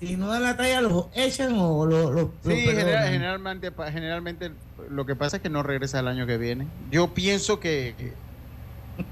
[0.00, 4.52] si no dan la talla los echan o los, los- Sí, general- generalmente, generalmente
[4.88, 6.68] lo que pasa es que no regresa el año que viene.
[6.90, 8.16] Yo pienso que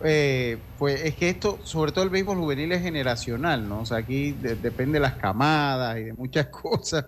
[0.05, 3.83] eh, pues es que esto, sobre todo el béisbol juvenil es generacional, ¿no?
[3.83, 7.07] O sea, aquí de- depende de las camadas y de muchas cosas.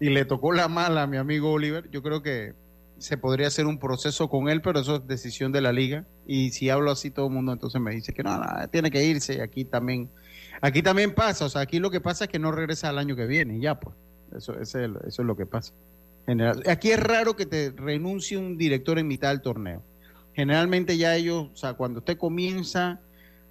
[0.00, 1.88] Y le tocó la mala a mi amigo Oliver.
[1.90, 2.54] Yo creo que
[2.98, 6.06] se podría hacer un proceso con él, pero eso es decisión de la liga.
[6.26, 9.04] Y si hablo así todo el mundo, entonces me dice que no, no, tiene que
[9.04, 9.34] irse.
[9.36, 10.10] Y aquí también,
[10.62, 11.44] aquí también pasa.
[11.44, 13.58] O sea, aquí lo que pasa es que no regresa al año que viene.
[13.58, 13.94] y Ya, pues.
[14.34, 15.74] Eso, ese es el- eso es lo que pasa.
[16.24, 19.82] General, aquí es raro que te renuncie un director en mitad del torneo.
[20.34, 23.00] Generalmente ya ellos, o sea, cuando usted comienza,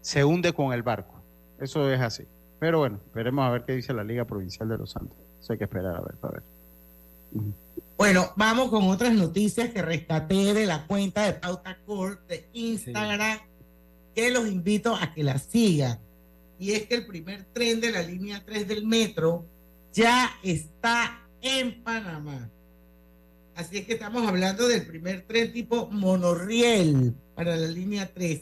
[0.02, 1.22] se hunde con el barco.
[1.60, 2.24] Eso es así.
[2.60, 5.16] Pero bueno, veremos a ver qué dice la Liga Provincial de Los Santos.
[5.40, 6.44] Eso hay que esperar a ver, para ver.
[7.98, 13.38] Bueno, vamos con otras noticias que rescaté de la cuenta de Pauta Corp de Instagram,
[14.16, 16.00] que los invito a que la sigan.
[16.62, 19.48] Y es que el primer tren de la línea 3 del metro
[19.92, 22.52] ya está en Panamá.
[23.56, 28.42] Así es que estamos hablando del primer tren tipo monorriel para la línea 3.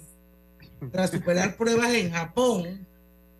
[0.91, 2.85] Tras superar pruebas en Japón,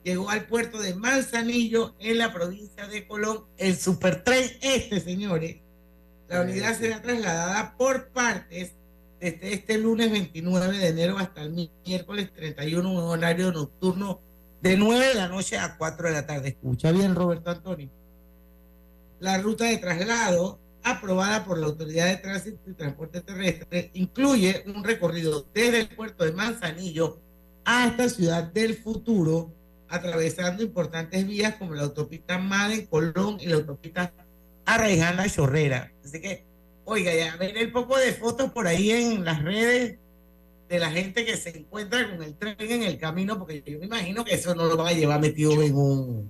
[0.02, 5.58] llegó al puerto de Manzanillo en la provincia de Colón el supertren este, señores.
[6.30, 8.76] La unidad será trasladada por partes
[9.20, 14.29] desde este lunes 29 de enero hasta el miércoles 31 en un horario nocturno
[14.62, 16.50] de 9 de la noche a 4 de la tarde.
[16.50, 17.90] Escucha bien, Roberto Antonio.
[19.20, 24.84] La ruta de traslado aprobada por la Autoridad de Tránsito y Transporte Terrestre incluye un
[24.84, 27.20] recorrido desde el puerto de Manzanillo
[27.66, 29.54] hasta Ciudad del Futuro,
[29.90, 34.14] atravesando importantes vías como la autopista Madden, Colón y la autopista
[34.66, 35.92] Arraijana Chorrera.
[36.04, 36.46] Así que,
[36.86, 40.00] oiga, ya ven el poco de fotos por ahí en las redes
[40.70, 43.86] de la gente que se encuentra con el tren en el camino, porque yo me
[43.88, 46.28] imagino que eso no lo van a llevar metido en un...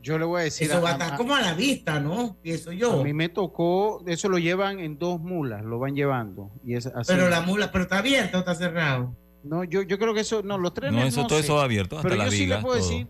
[0.00, 0.68] Yo le voy a decir.
[0.68, 2.36] Eso va a estar como a la vista, ¿no?
[2.42, 3.00] Pienso yo.
[3.00, 6.50] A mí me tocó, eso lo llevan en dos mulas, lo van llevando.
[6.64, 7.12] Y es así.
[7.12, 9.14] Pero la mula, pero está abierto o está cerrado.
[9.44, 11.00] No, yo, yo creo que eso, no, los trenes.
[11.00, 11.44] No, eso- todo sé.
[11.44, 12.88] eso va abierto, hasta Pero las yo sí le puedo todo.
[12.88, 13.06] decir.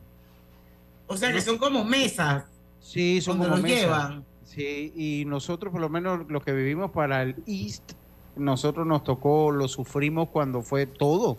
[1.06, 2.44] O sea que son como mesas.
[2.80, 3.80] Sí, son donde como los mesas.
[3.84, 4.24] llevan.
[4.44, 7.92] Sí, y nosotros, por lo menos los que vivimos para el East,
[8.36, 11.36] nosotros nos tocó, lo sufrimos cuando fue todo.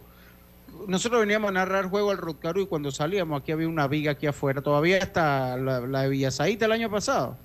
[0.87, 4.27] Nosotros veníamos a narrar juego al Rotcaro y cuando salíamos aquí había una viga aquí
[4.27, 7.37] afuera, todavía hasta la, la de Villasaíta el año pasado.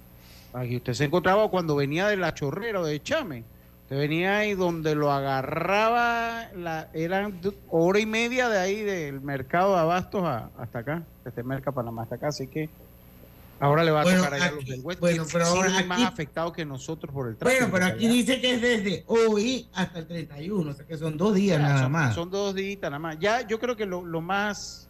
[0.54, 3.44] Aquí usted se encontraba cuando venía de la chorrera o de Chame.
[3.84, 7.40] Usted venía ahí donde lo agarraba, la, eran
[7.70, 12.02] hora y media de ahí del mercado de abastos a- hasta acá, desde Merca Panamá
[12.02, 12.68] hasta acá, así que
[13.60, 15.98] ahora le va a Bueno, tocar allá a los del West, bueno, pero ahora más
[15.98, 17.60] aquí- afectados que nosotros por el tráfico.
[17.68, 18.14] Bueno, pero aquí allá.
[18.14, 21.62] dice que es desde hoy hasta el 31, o sea que son dos días Ya,
[21.68, 22.14] nada son, más.
[22.14, 23.18] son dos días nada más.
[23.18, 24.88] Ya, yo creo que lo, lo más,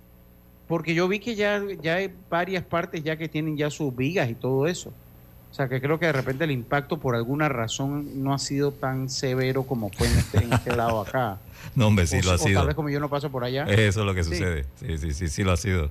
[0.67, 4.29] porque yo vi que ya, ya hay varias partes ya que tienen ya sus vigas
[4.31, 4.93] y todo eso.
[5.51, 8.71] O sea, que creo que de repente el impacto por alguna razón no ha sido
[8.71, 11.39] tan severo como fue en este, en este lado acá.
[11.75, 12.61] No, hombre, sí o, lo ha o sido.
[12.61, 13.65] tal vez como yo no paso por allá.
[13.65, 14.31] Eso es lo que Sí.
[14.31, 14.65] sucede.
[14.77, 15.91] Sí, sí, sí, sí lo ha sido.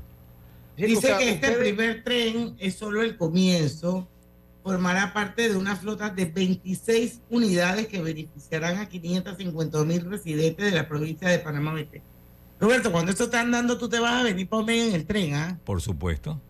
[0.78, 4.08] Dice que este ustedes- primer tren es solo el comienzo.
[4.64, 10.72] Formará parte de una flota de 26 unidades que beneficiarán a 550 mil residentes de
[10.78, 12.02] la provincia de Panamá Oeste.
[12.60, 15.36] Roberto, cuando esto está andando, tú te vas a venir para Omega en el tren,
[15.36, 15.60] ¿ah?
[15.64, 16.42] Por supuesto.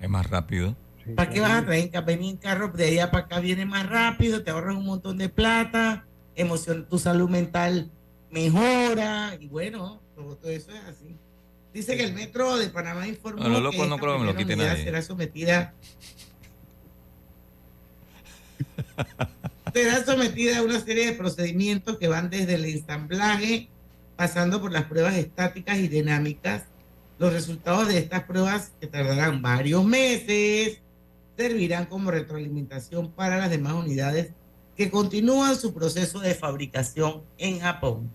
[0.00, 0.76] Es más rápido.
[1.16, 3.40] ¿Para qué vas a traer venir en carro de allá para acá?
[3.40, 6.06] Viene más rápido, te ahorras un montón de plata,
[6.36, 7.90] emoción, tu salud mental
[8.30, 11.16] mejora y bueno, todo, eso es así.
[11.72, 14.56] Dice que el metro de Panamá informó no, que no creo que me lo quite
[14.56, 14.82] nadie.
[14.82, 15.74] será sometida
[19.72, 23.68] será sometida a una serie de procedimientos que van desde el ensamblaje,
[24.16, 26.64] pasando por las pruebas estáticas y dinámicas.
[27.18, 30.80] Los resultados de estas pruebas, que tardarán varios meses,
[31.36, 34.32] servirán como retroalimentación para las demás unidades
[34.76, 38.10] que continúan su proceso de fabricación en Japón.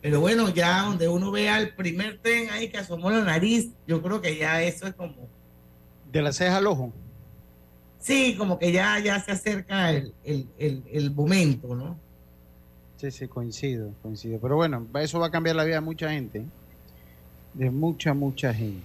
[0.00, 4.00] Pero bueno, ya donde uno vea el primer tren ahí que asomó la nariz, yo
[4.00, 5.28] creo que ya eso es como...
[6.12, 6.92] De la ceja al ojo.
[7.98, 11.98] Sí, como que ya, ya se acerca el, el, momento, ¿no?
[12.96, 14.38] Sí, sí, coincido, coincido.
[14.40, 16.44] Pero bueno, eso va a cambiar la vida de mucha gente.
[17.54, 18.82] De mucha, mucha gente.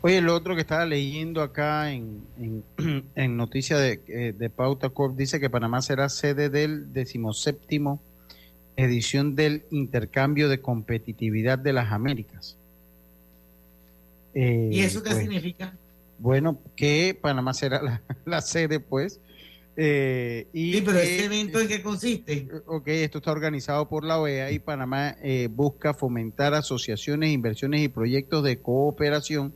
[0.00, 2.22] Oye, lo otro que estaba leyendo acá en,
[3.14, 8.00] en, noticia de, eh, de, Pauta Corp dice que Panamá será sede del decimoséptimo
[8.78, 12.56] edición del intercambio de competitividad de las Américas.
[14.34, 15.76] ¿Y eso qué pues, significa?
[16.18, 19.20] Bueno, que Panamá será la, sede, pues.
[19.76, 22.48] Eh, y sí, pero ¿este evento en qué consiste?
[22.66, 27.88] Ok, esto está organizado por la OEA y Panamá eh, busca fomentar asociaciones, inversiones y
[27.88, 29.52] proyectos de cooperación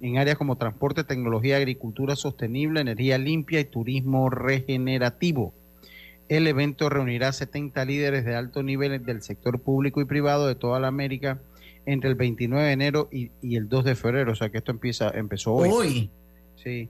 [0.00, 5.54] en áreas como transporte, tecnología, agricultura sostenible, energía limpia y turismo regenerativo.
[6.28, 10.80] El evento reunirá 70 líderes de alto nivel del sector público y privado de toda
[10.80, 11.40] la América
[11.86, 15.10] entre el 29 de enero y, el 2 de febrero, o sea que esto empieza
[15.10, 15.68] empezó hoy.
[15.70, 16.10] Hoy.
[16.62, 16.88] Sí,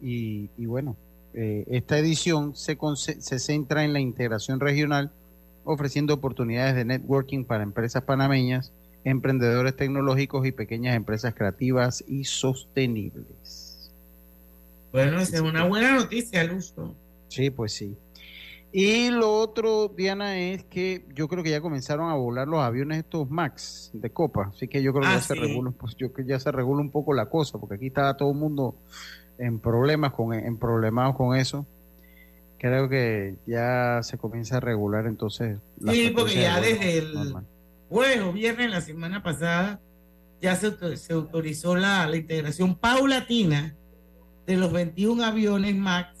[0.00, 0.96] y, bueno,
[1.32, 5.12] eh, esta edición se, se centra en la integración regional,
[5.64, 8.72] ofreciendo oportunidades de networking para empresas panameñas,
[9.04, 13.92] emprendedores tecnológicos y pequeñas empresas creativas y sostenibles.
[14.92, 16.94] Bueno, es una buena noticia, Lusto.
[17.28, 17.96] Sí, pues sí.
[18.72, 23.00] Y lo otro, Diana, es que yo creo que ya comenzaron a volar los aviones
[23.00, 26.08] estos MAX de Copa, así que yo creo que ya ah, se regula, pues yo
[26.26, 28.74] ya se regula un poco la cosa, porque aquí está todo el mundo
[29.36, 31.66] en problemas con en problemados con eso.
[32.58, 35.58] Creo que ya se comienza a regular entonces.
[35.90, 37.34] Sí, porque ya desde el
[37.90, 39.80] jueves viernes la semana pasada
[40.40, 43.74] ya se, se autorizó la, la integración paulatina
[44.46, 46.11] de los 21 aviones MAX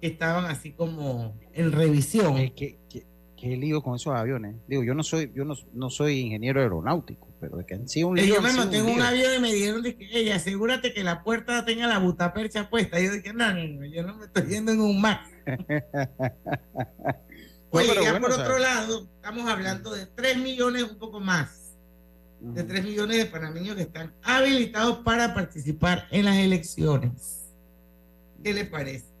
[0.00, 2.36] estaban así como en revisión.
[2.56, 4.56] ¿Qué, qué, lío con esos aviones?
[4.66, 8.08] Digo, yo no soy, yo no, no soy ingeniero aeronáutico, pero de que han sido
[8.08, 8.34] un lío.
[8.34, 11.86] Yo monté en un avión y me dijeron que, ella asegúrate que la puerta tenga
[11.86, 13.00] la butapercha puesta.
[13.00, 15.20] yo dije, no, no, yo no me estoy yendo en un mar.
[17.70, 21.74] Oye, ya por otro lado, estamos hablando de 3 millones, un poco más,
[22.40, 27.50] de 3 millones de panameños que están habilitados para participar en las elecciones.
[28.42, 29.15] ¿Qué le parece?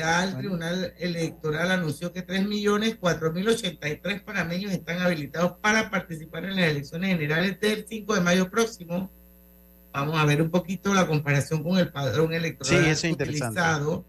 [0.00, 7.10] Ya el Tribunal Electoral anunció que 3.4.083 panameños están habilitados para participar en las elecciones
[7.10, 9.10] generales del 5 de mayo próximo.
[9.92, 14.06] Vamos a ver un poquito la comparación con el padrón electoral utilizado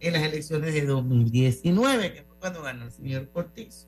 [0.00, 3.86] en las elecciones de 2019, que fue cuando ganó el señor Cortizo.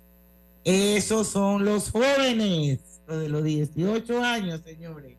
[0.64, 2.80] esos son los jóvenes,
[3.18, 5.18] de los 18 años, señores.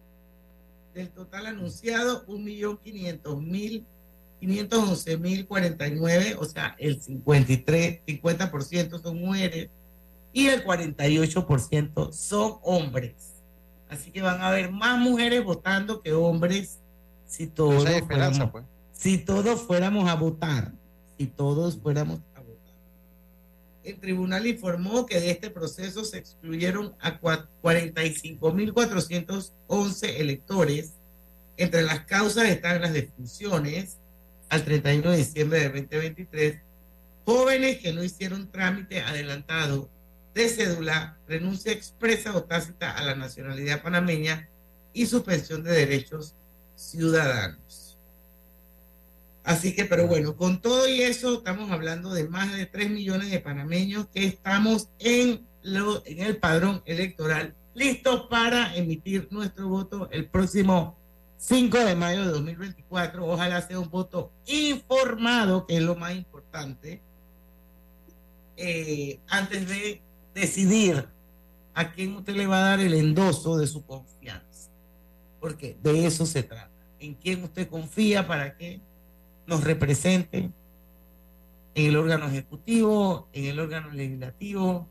[0.95, 3.85] Del total anunciado, 1.500.000,
[4.41, 9.71] 511.049, o sea, el 53, 50% son mujeres
[10.33, 13.35] y el 48% son hombres.
[13.89, 16.79] Así que van a haber más mujeres votando que hombres
[17.31, 18.65] si todos, fuéramos, pues.
[18.93, 20.73] si todos fuéramos a votar.
[21.17, 22.21] Si todos fuéramos
[23.91, 30.95] el tribunal informó que de este proceso se excluyeron a 45.411 electores.
[31.57, 33.99] Entre las causas están las defunciones
[34.49, 36.61] al 31 de diciembre de 2023,
[37.25, 39.89] jóvenes que no hicieron trámite adelantado
[40.35, 44.49] de cédula, renuncia expresa o tácita a la nacionalidad panameña
[44.93, 46.35] y suspensión de derechos
[46.77, 47.59] ciudadanos.
[49.51, 53.33] Así que, pero bueno, con todo y eso, estamos hablando de más de 3 millones
[53.33, 60.09] de panameños que estamos en, lo, en el padrón electoral, listos para emitir nuestro voto
[60.13, 60.97] el próximo
[61.39, 63.27] 5 de mayo de 2024.
[63.27, 67.03] Ojalá sea un voto informado, que es lo más importante,
[68.57, 70.01] eh, antes de
[70.33, 71.09] decidir
[71.75, 74.71] a quién usted le va a dar el endoso de su confianza.
[75.41, 76.71] Porque de eso se trata.
[77.01, 78.81] En quién usted confía para qué
[79.51, 80.49] nos represente
[81.75, 84.89] en el órgano ejecutivo, en el órgano legislativo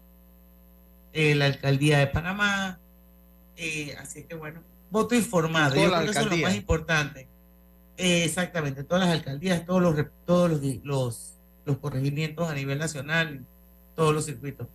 [1.14, 2.78] eh, la alcaldía de Panamá.
[3.56, 5.76] Eh, así que bueno, voto informado.
[5.76, 7.28] Yo creo que eso es lo más importante.
[7.98, 9.96] Eh, exactamente, todas las alcaldías, todos los
[10.26, 11.34] todos los, los,
[11.66, 13.46] los corregimientos a nivel nacional,
[13.96, 14.68] todos los circuitos.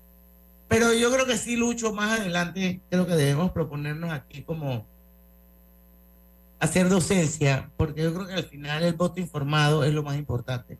[0.68, 4.86] Pero yo creo que sí, Lucho, más adelante creo que debemos proponernos aquí como
[6.58, 10.78] hacer docencia, porque yo creo que al final el voto informado es lo más importante.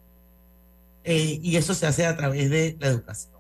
[1.05, 3.35] Eh, y eso se hace a través de la educación.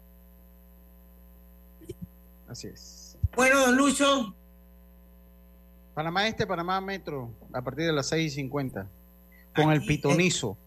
[2.48, 3.16] Así es.
[3.34, 4.34] Bueno, don Lucho.
[5.94, 8.86] Panamá Este, Panamá Metro, a partir de las 6 y 50,
[9.54, 10.58] con el pitonizo.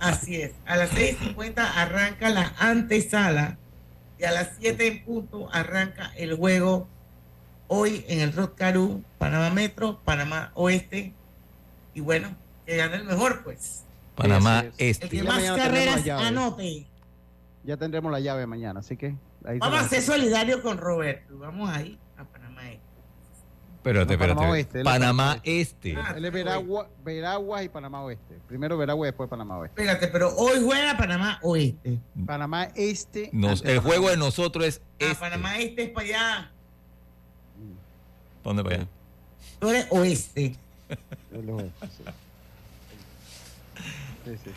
[0.00, 0.52] Así es.
[0.64, 3.58] A las 6.50 arranca la antesala
[4.18, 6.88] y a las 7 en punto arranca el juego
[7.68, 11.12] hoy en el Rock Caru, Panamá Metro, Panamá Oeste.
[11.94, 13.84] Y bueno, que gane el mejor, pues.
[14.14, 15.06] Panamá Este.
[15.06, 16.86] El que más carreras anote.
[17.64, 19.14] Ya tendremos la llave mañana, así que.
[19.42, 21.38] Vamos a ser solidarios con Roberto.
[21.38, 22.80] Vamos ahí a Panamá Este.
[23.76, 24.34] Espérate, espérate.
[24.34, 24.84] Panamá Oeste.
[24.84, 25.96] Panamá Este.
[25.96, 28.40] Ah, él es Veragua, Veragua y Panamá Oeste.
[28.48, 29.80] Primero Veragua y después Panamá Oeste.
[29.80, 32.00] Espérate, pero hoy juega Panamá Oeste.
[32.26, 33.30] Panamá Este.
[33.32, 35.14] Nos, el juego de nosotros es ah, este.
[35.16, 36.52] Panamá Este es para allá.
[38.46, 38.86] ¿Dónde para allá?
[39.58, 40.56] Tú eres oeste.
[44.24, 44.50] sí.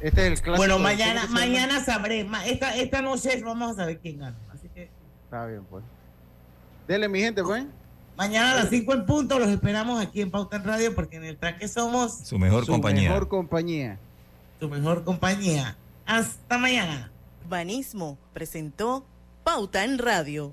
[0.00, 0.56] Este es el clásico.
[0.56, 2.26] Bueno, mañana, mañana sabré.
[2.46, 4.36] Esta, esta noche vamos a saber quién gana.
[4.50, 4.88] Así que.
[5.24, 5.84] Está bien, pues.
[6.88, 7.66] Dele, mi gente, pues.
[8.16, 11.24] Mañana a las 5 en punto los esperamos aquí en Pauta en Radio porque en
[11.24, 13.02] el tranque somos su mejor compañía.
[13.02, 13.98] Su mejor compañía.
[14.58, 15.76] Su mejor compañía.
[16.06, 17.10] Hasta mañana.
[17.46, 19.04] Banismo presentó
[19.42, 20.52] Pauta en Radio.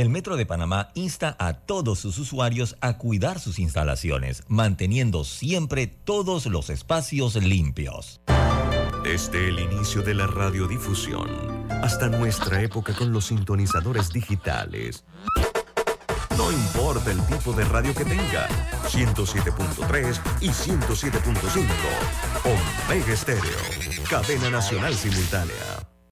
[0.00, 5.88] El Metro de Panamá insta a todos sus usuarios a cuidar sus instalaciones, manteniendo siempre
[5.88, 8.22] todos los espacios limpios.
[9.04, 11.28] Desde el inicio de la radiodifusión
[11.82, 15.04] hasta nuestra época con los sintonizadores digitales.
[16.34, 18.48] No importa el tipo de radio que tenga,
[18.88, 21.66] 107.3 y 107.5.
[22.86, 25.89] Omega Estéreo, cadena nacional simultánea.